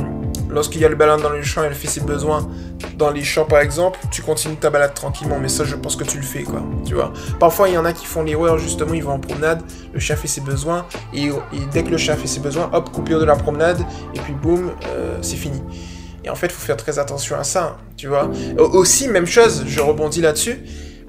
lorsqu'il 0.51 0.81
y 0.81 0.85
a 0.85 0.89
le 0.89 0.97
balade 0.97 1.23
dans 1.23 1.33
les 1.33 1.43
champs, 1.43 1.63
elle 1.63 1.75
fait 1.75 1.89
ses 1.89 2.01
besoins 2.01 2.49
dans 2.97 3.11
les 3.11 3.23
champs 3.23 3.45
par 3.45 3.61
exemple, 3.61 3.99
tu 4.11 4.23
continues 4.23 4.57
ta 4.57 4.71
balade 4.71 4.95
tranquillement, 4.95 5.39
mais 5.41 5.49
ça 5.49 5.65
je 5.65 5.77
pense 5.77 5.97
que 5.97 6.05
tu 6.05 6.17
le 6.17 6.23
fais 6.23 6.43
quoi, 6.43 6.63
tu 6.85 6.95
vois? 6.95 7.13
Parfois 7.39 7.69
il 7.69 7.75
y 7.75 7.79
en 7.79 7.85
a 7.85 7.93
qui 7.93 8.07
font 8.07 8.23
l'erreur 8.23 8.59
justement, 8.59 8.95
ils 8.95 9.05
vont 9.05 9.13
en 9.13 9.21
promenade, 9.21 9.63
le 9.93 10.01
chien 10.01 10.17
fait 10.17 10.29
ses 10.29 10.41
besoins, 10.41 10.87
et, 11.13 11.31
dès 11.73 11.83
que 11.83 11.91
le 11.91 11.99
chien 11.99 12.17
fait 12.17 12.27
ses 12.27 12.41
besoins, 12.41 12.71
hop, 12.73 12.91
coupure 12.91 13.21
de 13.21 13.25
la 13.25 13.37
promenade, 13.37 13.81
et 14.15 14.21
puis 14.21 14.33
boum, 14.33 14.73
euh, 14.89 15.19
c'est 15.23 15.37
fini. 15.37 15.63
Et 16.25 16.31
en 16.31 16.35
fait, 16.35 16.47
il 16.47 16.53
faut 16.53 16.67
faire 16.67 16.77
très 16.77 16.99
attention 16.99 17.39
à 17.39 17.45
ça, 17.45 17.79
tu 17.97 18.09
vois? 18.09 18.29
Aussi, 18.59 19.07
même 19.09 19.27
chose, 19.27 19.65
je 19.69 19.81
rebondis 19.81 20.21
là-dessus, 20.21 20.59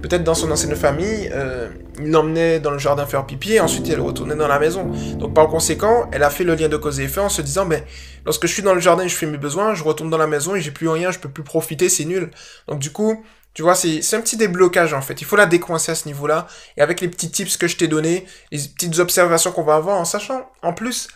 Peut-être 0.02 0.24
dans 0.24 0.36
son 0.36 0.52
ancienne 0.52 0.76
famille, 0.76 1.30
euh, 1.34 1.70
il 2.00 2.12
l'emmenait 2.12 2.60
dans 2.60 2.70
le 2.70 2.78
jardin 2.78 3.06
faire 3.08 3.26
pipi 3.26 3.54
et 3.54 3.60
ensuite 3.60 3.90
elle 3.90 4.00
retournait 4.00 4.36
dans 4.36 4.48
la 4.48 4.60
maison. 4.60 4.92
Donc 5.18 5.34
par 5.34 5.48
conséquent, 5.48 6.08
elle 6.12 6.24
a 6.24 6.30
fait 6.30 6.44
le 6.44 6.54
lien 6.54 6.70
de 6.70 6.78
cause 6.78 7.00
et 7.00 7.04
effet 7.04 7.20
en 7.20 7.30
se 7.30 7.42
disant, 7.42 7.66
ben, 7.66 7.82
lorsque 8.26 8.46
je 8.46 8.54
suis 8.54 8.62
dans 8.62 8.76
le 8.76 8.80
jardin 8.80 9.04
et 9.04 9.10
je 9.10 9.16
fais 9.16 9.26
mes 9.26 9.40
besoins, 9.40 9.74
je 9.74 9.84
retourne 9.84 10.12
dans 10.12 10.18
la 10.18 10.28
maison 10.28 10.56
et 10.56 10.62
j'ai 10.62 10.72
plus 10.72 10.88
rien, 10.88 11.10
je 11.10 11.18
peux 11.18 11.30
plus 11.30 11.44
profiter, 11.44 11.90
c'est 11.90 12.06
nul. 12.06 12.30
Donc 12.68 12.80
du 12.80 12.92
coup, 12.92 13.24
tu 13.56 13.64
vois, 13.64 13.74
c'est 13.74 14.14
un 14.14 14.22
petit 14.22 14.38
déblocage 14.38 14.94
en 14.94 15.02
fait. 15.02 15.20
Il 15.20 15.26
faut 15.26 15.36
la 15.36 15.48
décoincer 15.48 15.92
à 15.92 15.96
ce 15.96 16.06
niveau-là. 16.08 16.46
Et 16.78 16.82
avec 16.82 17.02
les 17.02 17.08
petits 17.08 17.32
tips 17.32 17.58
que 17.58 17.68
je 17.68 17.76
t'ai 17.76 17.88
donnés, 17.88 18.28
les 18.52 18.60
petites 18.60 19.00
observations 19.00 19.52
qu'on 19.52 19.64
va 19.64 19.74
avoir, 19.74 19.98
en 19.98 20.06
sachant 20.06 20.48
en 20.62 20.74
plus 20.74 21.08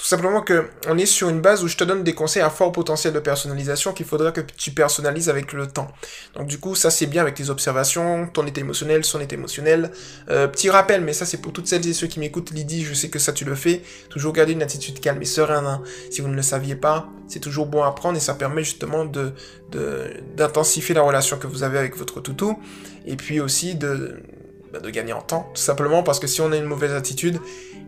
tout 0.00 0.06
simplement 0.06 0.40
que 0.40 0.64
on 0.88 0.96
est 0.96 1.04
sur 1.04 1.28
une 1.28 1.42
base 1.42 1.62
où 1.62 1.68
je 1.68 1.76
te 1.76 1.84
donne 1.84 2.02
des 2.02 2.14
conseils 2.14 2.40
à 2.40 2.48
fort 2.48 2.72
potentiel 2.72 3.12
de 3.12 3.18
personnalisation 3.18 3.92
qu'il 3.92 4.06
faudra 4.06 4.32
que 4.32 4.40
tu 4.40 4.70
personnalises 4.70 5.28
avec 5.28 5.52
le 5.52 5.66
temps. 5.66 5.88
Donc 6.34 6.46
du 6.46 6.58
coup, 6.58 6.74
ça 6.74 6.90
c'est 6.90 7.04
bien 7.04 7.20
avec 7.20 7.34
tes 7.34 7.50
observations, 7.50 8.26
ton 8.26 8.46
état 8.46 8.62
émotionnel, 8.62 9.04
son 9.04 9.20
état 9.20 9.34
émotionnel. 9.34 9.90
Euh, 10.30 10.48
petit 10.48 10.70
rappel, 10.70 11.02
mais 11.02 11.12
ça 11.12 11.26
c'est 11.26 11.36
pour 11.36 11.52
toutes 11.52 11.66
celles 11.66 11.86
et 11.86 11.92
ceux 11.92 12.06
qui 12.06 12.18
m'écoutent, 12.18 12.50
Lydie, 12.50 12.82
je 12.82 12.94
sais 12.94 13.10
que 13.10 13.18
ça 13.18 13.34
tu 13.34 13.44
le 13.44 13.54
fais. 13.54 13.82
Toujours 14.08 14.32
garder 14.32 14.54
une 14.54 14.62
attitude 14.62 15.00
calme 15.00 15.20
et 15.20 15.26
sereine. 15.26 15.66
Hein. 15.66 15.82
Si 16.10 16.22
vous 16.22 16.28
ne 16.28 16.36
le 16.36 16.40
saviez 16.40 16.76
pas, 16.76 17.06
c'est 17.28 17.40
toujours 17.40 17.66
bon 17.66 17.82
à 17.82 17.92
prendre 17.92 18.16
et 18.16 18.20
ça 18.20 18.32
permet 18.32 18.64
justement 18.64 19.04
de 19.04 19.34
d'intensifier 20.36 20.96
la 20.96 21.02
relation 21.02 21.36
que 21.36 21.46
vous 21.46 21.62
avez 21.62 21.78
avec 21.78 21.96
votre 21.96 22.20
toutou. 22.20 22.58
Et 23.06 23.16
puis 23.16 23.38
aussi 23.38 23.74
de 23.74 24.22
bah, 24.72 24.80
de 24.80 24.90
gagner 24.90 25.12
en 25.12 25.22
temps, 25.22 25.50
tout 25.54 25.60
simplement 25.60 26.02
parce 26.02 26.20
que 26.20 26.26
si 26.26 26.40
on 26.40 26.52
a 26.52 26.56
une 26.56 26.64
mauvaise 26.64 26.92
attitude, 26.92 27.38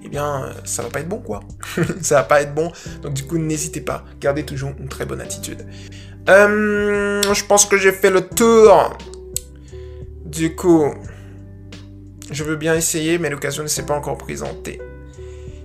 eh 0.05 0.09
bien, 0.09 0.45
euh, 0.45 0.53
ça 0.65 0.83
va 0.83 0.91
pas 0.91 1.01
être 1.01 1.09
bon, 1.09 1.19
quoi. 1.19 1.41
ça 2.01 2.17
va 2.17 2.23
pas 2.25 2.43
être 2.43 2.55
bon. 2.55 2.73
Donc, 3.03 3.15
du 3.15 3.25
coup, 3.25 3.39
n'hésitez 3.39 3.81
pas. 3.81 4.05
Gardez 4.21 4.45
toujours 4.45 4.73
une 4.79 4.89
très 4.89 5.07
bonne 5.07 5.21
attitude. 5.21 5.67
Euh, 6.29 7.23
je 7.23 7.45
pense 7.45 7.67
que 7.67 7.77
j'ai 7.77 7.93
fait 7.93 8.11
le 8.11 8.23
tour. 8.23 8.97
Du 10.25 10.57
coup, 10.57 10.93
je 12.31 12.45
veux 12.45 12.57
bien 12.57 12.75
essayer, 12.75 13.19
mais 13.19 13.31
l'occasion 13.31 13.63
ne 13.63 13.69
s'est 13.69 13.87
pas 13.87 13.95
encore 13.95 14.19
présentée. 14.19 14.81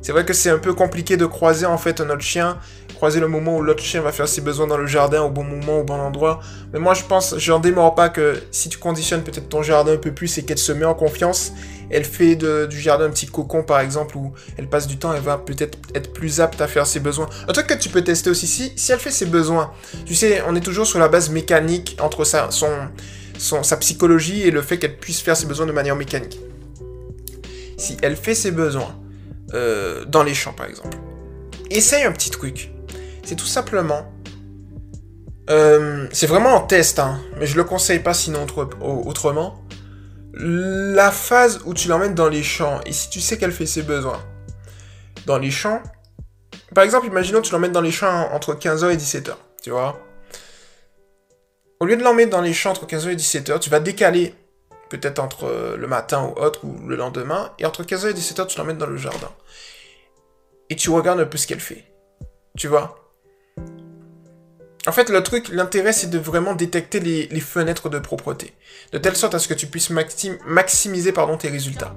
C'est 0.02 0.12
vrai 0.12 0.26
que 0.26 0.34
c'est 0.34 0.50
un 0.50 0.60
peu 0.60 0.74
compliqué 0.74 1.18
de 1.18 1.26
croiser 1.26 1.66
en 1.66 1.78
fait 1.78 2.00
notre 2.02 2.22
chien 2.22 2.60
croiser 2.98 3.20
le 3.20 3.28
moment 3.28 3.58
où 3.58 3.62
l'autre 3.62 3.84
chien 3.84 4.02
va 4.02 4.12
faire 4.12 4.28
ses 4.28 4.42
besoins 4.42 4.66
dans 4.66 4.76
le 4.76 4.88
jardin 4.88 5.22
au 5.22 5.30
bon 5.30 5.44
moment, 5.44 5.82
au 5.82 5.84
bon 5.84 6.00
endroit. 6.00 6.40
Mais 6.74 6.80
moi, 6.80 6.96
je 6.96 7.04
pense, 7.04 7.38
j'en 7.38 7.60
démords 7.60 7.94
pas 7.94 8.10
que 8.10 8.42
si 8.50 8.70
tu 8.70 8.80
conditionnes 8.80 9.22
peut-être 9.22 9.50
ton 9.50 9.62
jardin 9.62 9.94
un 9.94 9.98
peu 9.98 10.12
plus 10.12 10.36
et 10.40 10.44
qu'elle 10.44 10.58
se 10.58 10.72
met 10.72 10.84
en 10.84 10.96
confiance, 10.96 11.54
elle 11.92 12.06
fait 12.06 12.36
du 12.36 12.82
jardin 12.82 13.06
un 13.06 13.12
petit 13.12 13.28
cocon, 13.28 13.62
par 13.62 13.82
exemple, 13.82 14.18
où 14.18 14.34
elle 14.58 14.68
passe 14.68 14.88
du 14.88 14.98
temps, 14.98 15.14
elle 15.14 15.22
va 15.22 15.38
peut-être 15.38 15.78
être 15.94 16.12
plus 16.12 16.42
apte 16.42 16.60
à 16.60 16.68
faire 16.68 16.88
ses 16.88 17.00
besoins. 17.00 17.30
Un 17.48 17.54
truc 17.54 17.68
que 17.68 17.76
tu 17.76 17.90
peux 17.90 18.04
tester 18.04 18.32
aussi, 18.32 18.48
si, 18.48 18.74
si 18.76 18.92
elle 18.92 19.00
fait 19.00 19.12
ses 19.12 19.28
besoins, 19.28 19.72
tu 20.08 20.16
sais, 20.16 20.42
on 20.48 20.56
est 20.56 20.62
toujours 20.62 20.88
sur 20.88 20.98
la 20.98 21.08
base 21.08 21.30
mécanique 21.30 21.98
entre 22.02 22.24
sa 22.26 22.50
psychologie 23.78 24.42
et 24.42 24.50
le 24.50 24.64
fait 24.64 24.80
qu'elle 24.80 24.98
puisse 24.98 25.22
faire 25.22 25.38
ses 25.38 25.46
besoins 25.46 25.68
de 25.68 25.72
manière 25.72 25.96
mécanique. 25.96 26.40
Si 27.78 27.96
elle 28.02 28.16
fait 28.16 28.34
ses 28.34 28.50
besoins 28.50 29.00
euh, 29.54 30.04
dans 30.06 30.24
les 30.24 30.34
champs, 30.34 30.54
par 30.54 30.66
exemple, 30.66 30.98
essaye 31.70 32.06
un 32.06 32.12
petit 32.12 32.32
truc 32.32 32.72
c'est 33.28 33.36
tout 33.36 33.46
simplement... 33.46 34.10
Euh, 35.50 36.08
c'est 36.12 36.28
vraiment 36.28 36.56
en 36.56 36.62
test, 36.62 37.00
hein, 37.00 37.20
mais 37.38 37.46
je 37.46 37.56
le 37.58 37.64
conseille 37.66 38.00
pas 38.00 38.14
sinon 38.14 38.46
autrement. 38.82 39.64
La 40.34 41.12
phase 41.12 41.62
où 41.66 41.74
tu 41.74 41.90
l'emmènes 41.90 42.16
dans 42.16 42.30
les 42.30 42.44
champs, 42.44 42.80
et 42.86 42.94
si 42.94 43.10
tu 43.10 43.20
sais 43.20 43.38
qu'elle 43.38 43.52
fait 43.52 43.66
ses 43.66 43.82
besoins 43.82 44.22
dans 45.26 45.38
les 45.38 45.52
champs, 45.52 45.82
par 46.74 46.84
exemple, 46.84 47.08
imaginons 47.08 47.42
que 47.42 47.48
tu 47.48 47.52
l'emmènes 47.52 47.72
dans 47.72 47.82
les 47.82 47.92
champs 47.92 48.30
entre 48.32 48.54
15h 48.54 48.92
et 48.92 48.98
17h, 48.98 49.34
tu 49.62 49.72
vois. 49.72 50.00
Au 51.80 51.86
lieu 51.86 51.98
de 51.98 52.04
l'emmener 52.04 52.28
dans 52.28 52.42
les 52.42 52.54
champs 52.54 52.72
entre 52.72 52.86
15h 52.86 53.10
et 53.10 53.16
17h, 53.16 53.60
tu 53.60 53.70
vas 53.70 53.80
décaler 53.80 54.36
peut-être 54.90 55.20
entre 55.20 55.46
euh, 55.46 55.76
le 55.76 55.88
matin 55.88 56.24
ou 56.24 56.40
autre, 56.40 56.64
ou 56.64 56.78
le 56.88 56.96
lendemain, 56.96 57.52
et 57.60 57.66
entre 57.66 57.84
15h 57.84 58.10
et 58.10 58.14
17h, 58.14 58.48
tu 58.48 58.58
l'emmènes 58.58 58.78
dans 58.78 58.86
le 58.86 58.98
jardin. 58.98 59.32
Et 60.70 60.76
tu 60.76 60.90
regardes 60.90 61.20
un 61.20 61.26
peu 61.26 61.38
ce 61.38 61.48
qu'elle 61.48 61.60
fait. 61.60 61.86
Tu 62.58 62.68
vois 62.68 63.07
En 64.88 64.94
fait, 64.94 65.10
le 65.10 65.22
truc, 65.22 65.50
l'intérêt, 65.50 65.92
c'est 65.92 66.10
de 66.10 66.18
vraiment 66.18 66.56
détecter 66.56 67.02
les, 67.02 67.40
fenêtres 67.42 67.90
de 67.90 68.00
propreté. 68.00 68.54
De 68.94 68.98
telle 68.98 69.18
sorte 69.18 69.36
à 69.36 69.40
ce 69.40 69.50
que 69.50 69.54
tu 69.54 69.68
puisses 69.68 69.90
maximiser 69.90 71.14
tes 71.40 71.50
résultats. 71.50 71.94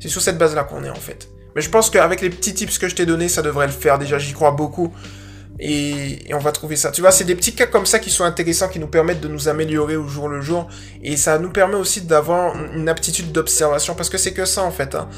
C'est 0.00 0.08
sur 0.08 0.20
cette 0.20 0.36
base-là 0.36 0.64
qu'on 0.64 0.82
est, 0.82 0.90
en 0.90 0.96
fait. 0.96 1.28
Mais 1.54 1.62
je 1.62 1.70
pense 1.70 1.90
qu'avec 1.90 2.20
les 2.20 2.30
petits 2.30 2.54
tips 2.54 2.78
que 2.78 2.88
je 2.88 2.96
t'ai 2.96 3.06
donnés, 3.06 3.28
ça 3.28 3.40
devrait 3.40 3.66
le 3.66 3.72
faire. 3.72 4.00
Déjà, 4.00 4.18
j'y 4.18 4.32
crois 4.32 4.50
beaucoup. 4.50 4.92
Et, 5.60 6.18
on 6.32 6.38
va 6.38 6.50
trouver 6.50 6.74
ça. 6.74 6.90
Tu 6.90 7.02
vois, 7.02 7.12
c'est 7.12 7.22
des 7.22 7.36
petits 7.36 7.54
cas 7.54 7.66
comme 7.66 7.86
ça 7.86 8.00
qui 8.00 8.10
sont 8.10 8.24
intéressants, 8.24 8.68
qui 8.68 8.80
nous 8.80 8.88
permettent 8.88 9.20
de 9.20 9.28
nous 9.28 9.48
améliorer 9.48 9.94
au 9.94 10.08
jour 10.08 10.28
le 10.28 10.40
jour. 10.40 10.66
Et 11.04 11.16
ça 11.16 11.38
nous 11.38 11.50
permet 11.50 11.76
aussi 11.76 12.00
d'avoir 12.00 12.56
une 12.74 12.88
aptitude 12.88 13.30
d'observation, 13.30 13.94
parce 13.94 14.08
que 14.08 14.18
c'est 14.18 14.32
que 14.32 14.44
ça 14.44 14.64
en 14.64 14.72
fait. 14.72 14.94
Il 14.94 14.96
hein. 14.96 15.08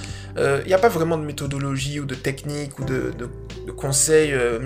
n'y 0.67 0.73
euh, 0.73 0.77
a 0.77 0.79
pas 0.79 0.91
vraiment 0.91 1.17
de 1.17 1.25
méthodologie 1.25 1.99
ou 2.01 2.05
de 2.05 2.15
technique 2.15 2.79
ou 2.79 2.85
de, 2.85 3.15
conseils 3.75 4.35
euh. 4.35 4.59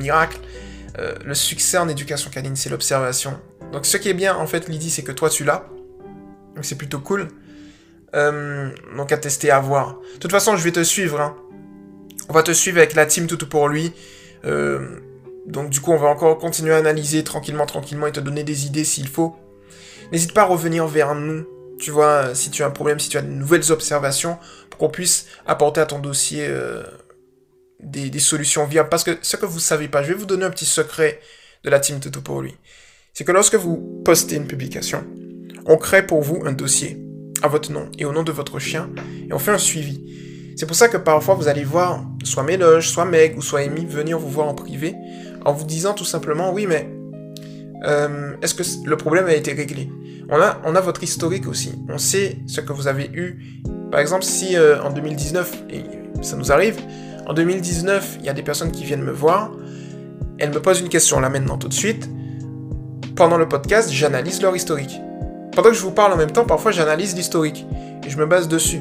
Euh, 0.99 1.15
le 1.25 1.35
succès 1.35 1.79
en 1.79 1.89
éducation 1.89 2.31
canine, 2.31 2.57
c'est 2.57 2.71
l'observation. 2.71 3.39
Donc 3.73 3.87
ce 3.87 3.97
qui 3.97 4.09
est 4.09 4.15
bien 4.15 4.35
en 4.37 4.47
fait, 4.47 4.69
Lydie, 4.69 4.91
c'est 4.91 5.03
que 5.03 5.13
toi 5.13 5.31
tu 5.31 5.45
l'as. 5.45 5.67
Donc 6.55 6.65
c'est 6.65 6.79
plutôt 6.79 7.01
cool. 7.01 7.29
donc 8.13 9.13
à 9.13 9.17
tester, 9.17 9.51
à 9.51 9.61
voir. 9.61 9.99
De 10.15 10.19
toute 10.19 10.33
façon, 10.33 10.57
je 10.57 10.65
vais 10.65 10.73
te 10.73 10.83
suivre. 10.83 11.21
Hein. 11.21 11.37
On 12.29 12.33
va 12.33 12.43
te 12.43 12.53
suivre 12.53 12.79
avec 12.79 12.95
la 12.95 13.07
team 13.07 13.27
tout 13.27 13.39
pour 13.49 13.69
lui. 13.69 13.93
Euh, 14.45 15.01
donc 15.47 15.71
du 15.71 15.81
coup, 15.81 15.93
on 15.93 15.97
va 15.97 16.09
encore 16.09 16.39
continuer 16.39 16.75
à 16.75 16.77
analyser 16.77 17.25
tranquillement, 17.25 17.65
tranquillement 17.65 18.07
et 18.07 18.13
te 18.13 18.21
donner 18.21 18.45
des 18.45 18.67
idées 18.67 18.85
s'il 18.85 19.09
faut. 19.09 19.37
N'hésite 20.13 20.35
pas 20.35 20.43
à 20.43 20.45
revenir 20.45 20.87
vers 20.87 21.15
nous, 21.15 21.47
tu 21.79 21.91
vois, 21.91 22.35
si 22.35 22.51
tu 22.51 22.63
as 22.63 22.67
un 22.67 22.71
problème, 22.71 22.99
si 22.99 23.09
tu 23.09 23.17
as 23.17 23.23
de 23.23 23.29
nouvelles 23.29 23.73
observations, 23.73 24.39
pour 24.69 24.79
qu'on 24.79 24.89
puisse 24.89 25.27
apporter 25.47 25.81
à 25.81 25.87
ton 25.87 25.99
dossier 25.99 26.49
des, 27.81 28.19
solutions 28.19 28.65
viables. 28.67 28.89
Parce 28.89 29.05
que 29.05 29.19
ce 29.23 29.37
que 29.37 29.47
vous 29.47 29.61
savez 29.61 29.89
pas, 29.89 30.03
je 30.03 30.09
vais 30.09 30.19
vous 30.19 30.27
donner 30.27 30.45
un 30.45 30.51
petit 30.51 30.67
secret 30.67 31.21
de 31.65 31.71
la 31.71 31.81
team 31.81 32.01
Toto 32.01 32.21
pour 32.21 32.43
lui. 32.43 32.55
C'est 33.13 33.25
que 33.25 33.33
lorsque 33.33 33.57
vous 33.57 34.03
postez 34.05 34.37
une 34.37 34.47
publication, 34.47 35.05
on 35.67 35.77
crée 35.77 36.07
pour 36.07 36.23
vous 36.23 36.43
un 36.45 36.53
dossier 36.53 36.99
à 37.43 37.49
votre 37.49 37.71
nom 37.73 37.91
et 37.99 38.05
au 38.05 38.13
nom 38.13 38.23
de 38.23 38.33
votre 38.33 38.59
chien, 38.59 38.91
et 39.29 39.33
on 39.33 39.39
fait 39.39 39.51
un 39.51 39.59
suivi. 39.59 40.55
C'est 40.57 40.67
pour 40.67 40.77
ça 40.77 40.89
que 40.89 40.97
parfois 40.97 41.35
vous 41.35 41.49
allez 41.49 41.65
voir 41.65 42.05
soit 42.25 42.43
Méloge, 42.43 42.89
soit 42.89 43.05
Meg 43.05 43.37
ou 43.37 43.43
soit 43.43 43.61
Amy 43.61 43.87
venir 43.87 44.19
vous 44.19 44.29
voir 44.29 44.49
en 44.49 44.55
privé 44.55 44.95
en 45.45 45.53
vous 45.53 45.65
disant 45.65 45.95
tout 45.95 46.05
simplement 46.05 46.53
oui 46.53 46.67
mais 46.67 46.89
euh, 47.85 48.35
est-ce 48.43 48.55
que 48.55 48.89
le 48.89 48.97
problème 48.97 49.27
a 49.27 49.35
été 49.35 49.53
réglé? 49.53 49.89
On 50.31 50.41
a, 50.41 50.61
on 50.65 50.75
a 50.75 50.81
votre 50.81 51.03
historique 51.03 51.47
aussi. 51.47 51.73
On 51.89 51.99
sait 51.99 52.39
ce 52.47 52.61
que 52.61 52.73
vous 52.73 52.87
avez 52.87 53.09
eu. 53.15 53.63
Par 53.91 54.01
exemple, 54.01 54.25
si 54.25 54.57
euh, 54.57 54.83
en 54.83 54.91
2019, 54.91 55.65
et 55.71 55.85
ça 56.23 56.37
nous 56.37 56.53
arrive, 56.53 56.77
en 57.29 57.35
2019, 57.35 58.17
il 58.21 58.27
y 58.27 58.29
a 58.29 58.33
des 58.33 58.43
personnes 58.43 58.73
qui 58.73 58.85
viennent 58.85 59.05
me 59.05 59.13
voir, 59.13 59.53
elles 60.39 60.51
me 60.51 60.61
posent 60.61 60.81
une 60.81 60.89
question 60.89 61.21
là 61.21 61.29
maintenant 61.29 61.59
tout 61.59 61.69
de 61.69 61.75
suite. 61.75 62.09
Pendant 63.17 63.37
le 63.37 63.49
podcast, 63.49 63.91
j'analyse 63.93 64.41
leur 64.41 64.57
historique. 64.57 65.01
Pendant 65.53 65.71
que 65.71 65.77
je 65.77 65.83
vous 65.83 65.91
parle 65.91 66.13
en 66.13 66.17
même 66.17 66.31
temps, 66.31 66.45
parfois 66.45 66.71
j'analyse 66.71 67.15
l'historique. 67.15 67.67
Et 68.07 68.11
je 68.11 68.17
me 68.17 68.27
base 68.27 68.49
dessus 68.49 68.81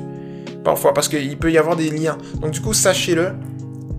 parfois, 0.63 0.93
parce 0.93 1.07
qu'il 1.07 1.37
peut 1.37 1.51
y 1.51 1.57
avoir 1.57 1.77
des 1.77 1.89
liens. 1.89 2.17
Donc 2.41 2.51
du 2.51 2.59
coup, 2.59 2.73
sachez-le, 2.73 3.31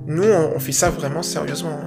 nous, 0.06 0.24
on, 0.24 0.58
fait 0.58 0.72
ça 0.72 0.90
vraiment 0.90 1.22
sérieusement. 1.22 1.78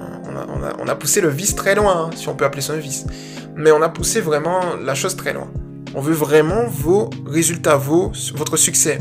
On 0.80 0.88
a, 0.88 0.94
poussé 0.96 1.20
le 1.20 1.28
vice 1.28 1.54
très 1.54 1.74
loin, 1.74 2.06
hein, 2.06 2.10
si 2.16 2.28
on 2.28 2.34
peut 2.34 2.44
appeler 2.44 2.62
ça 2.62 2.72
un 2.72 2.78
vice. 2.78 3.06
Mais 3.54 3.70
on 3.70 3.80
a 3.80 3.88
poussé 3.88 4.20
vraiment 4.20 4.60
la 4.82 4.94
chose 4.94 5.14
très 5.14 5.32
loin. 5.32 5.48
On 5.94 6.00
veut 6.00 6.14
vraiment 6.14 6.64
vos 6.66 7.10
résultats, 7.26 7.76
vos, 7.76 8.10
votre 8.34 8.56
succès. 8.56 8.98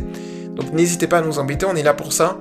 Donc 0.55 0.71
n'hésitez 0.71 1.07
pas 1.07 1.19
à 1.19 1.21
nous 1.21 1.39
embêter, 1.39 1.65
on 1.65 1.75
est 1.75 1.83
là 1.83 1.93
pour 1.93 2.13
ça. 2.13 2.37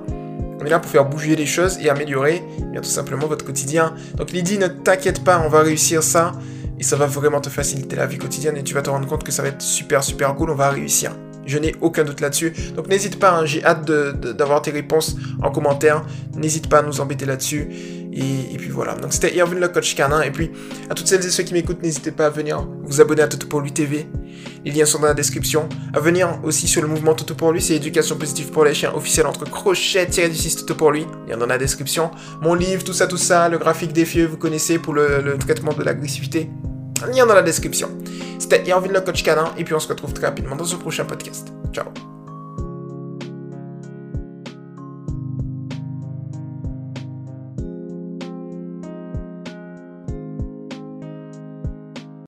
On 0.61 0.65
est 0.65 0.69
là 0.69 0.79
pour 0.79 0.91
faire 0.91 1.05
bouger 1.05 1.35
les 1.35 1.47
choses 1.47 1.79
et 1.81 1.89
améliorer 1.89 2.43
bien 2.71 2.81
tout 2.81 2.89
simplement 2.89 3.25
votre 3.25 3.43
quotidien. 3.43 3.95
Donc 4.15 4.31
Lydie, 4.31 4.59
ne 4.59 4.67
t'inquiète 4.67 5.23
pas, 5.23 5.41
on 5.43 5.49
va 5.49 5.61
réussir 5.61 6.03
ça. 6.03 6.33
Et 6.79 6.83
ça 6.83 6.95
va 6.95 7.05
vraiment 7.05 7.41
te 7.41 7.49
faciliter 7.49 7.95
la 7.95 8.05
vie 8.05 8.17
quotidienne 8.17 8.57
et 8.57 8.63
tu 8.63 8.73
vas 8.73 8.81
te 8.81 8.89
rendre 8.89 9.07
compte 9.07 9.23
que 9.23 9.31
ça 9.31 9.43
va 9.43 9.49
être 9.49 9.61
super 9.61 10.03
super 10.03 10.33
cool, 10.35 10.49
on 10.49 10.55
va 10.55 10.69
réussir. 10.69 11.11
Je 11.45 11.57
n'ai 11.57 11.75
aucun 11.81 12.03
doute 12.03 12.21
là-dessus. 12.21 12.53
Donc 12.75 12.87
n'hésite 12.87 13.19
pas, 13.19 13.31
hein, 13.31 13.45
j'ai 13.45 13.63
hâte 13.63 13.85
d'avoir 13.85 14.61
tes 14.61 14.71
réponses 14.71 15.15
en 15.41 15.51
commentaire. 15.51 16.05
N'hésite 16.35 16.69
pas 16.69 16.79
à 16.79 16.81
nous 16.83 17.01
embêter 17.01 17.25
là-dessus. 17.25 17.67
Et, 18.13 18.57
puis 18.57 18.69
voilà. 18.69 18.95
Donc 18.95 19.13
c'était 19.13 19.35
Irvin 19.35 19.55
le 19.55 19.67
coach 19.67 19.95
canin. 19.95 20.21
Et 20.21 20.31
puis 20.31 20.51
à 20.89 20.93
toutes 20.93 21.07
celles 21.07 21.25
et 21.25 21.29
ceux 21.29 21.43
qui 21.43 21.53
m'écoutent, 21.53 21.81
n'hésitez 21.81 22.11
pas 22.11 22.27
à 22.27 22.29
venir 22.29 22.67
vous 22.83 23.01
abonner 23.01 23.23
à 23.23 23.27
Toto 23.27 23.47
pour 23.47 23.61
lui 23.61 23.71
TV. 23.71 24.07
Les 24.63 24.71
liens 24.71 24.85
sont 24.85 24.99
dans 24.99 25.07
la 25.07 25.13
description. 25.13 25.67
À 25.93 25.99
venir 25.99 26.39
aussi 26.43 26.67
sur 26.67 26.81
le 26.81 26.87
mouvement 26.87 27.13
Toto 27.13 27.33
pour 27.33 27.51
lui, 27.51 27.61
c'est 27.61 27.75
éducation 27.75 28.15
positive 28.17 28.51
pour 28.51 28.63
les 28.63 28.73
chiens 28.73 28.93
officiel 28.93 29.25
entre 29.25 29.45
crochets 29.45 30.07
tiré 30.07 30.29
du 30.29 30.35
6 30.35 30.57
Toto 30.57 30.75
pour 30.75 30.91
lui. 30.91 31.05
Lien 31.27 31.37
dans 31.37 31.47
la 31.47 31.57
description. 31.57 32.11
Mon 32.41 32.53
livre, 32.53 32.83
tout 32.83 32.93
ça, 32.93 33.07
tout 33.07 33.17
ça, 33.17 33.49
le 33.49 33.57
graphique 33.57 33.93
des 33.93 34.05
fieux, 34.05 34.27
vous 34.27 34.37
connaissez 34.37 34.77
pour 34.79 34.93
le, 34.93 35.37
traitement 35.39 35.73
de 35.73 35.83
l'agressivité. 35.83 36.49
Lien 37.11 37.25
dans 37.25 37.33
la 37.33 37.41
description. 37.41 37.89
C'était 38.37 38.63
Irvin 38.67 38.89
le 38.89 39.01
coach 39.01 39.23
canin 39.23 39.51
et 39.57 39.63
puis 39.63 39.73
on 39.73 39.79
se 39.79 39.87
retrouve 39.87 40.13
très 40.13 40.27
rapidement 40.27 40.55
dans 40.55 40.73
un 40.73 40.77
prochain 40.77 41.05
podcast. 41.05 41.51
Ciao 41.73 41.85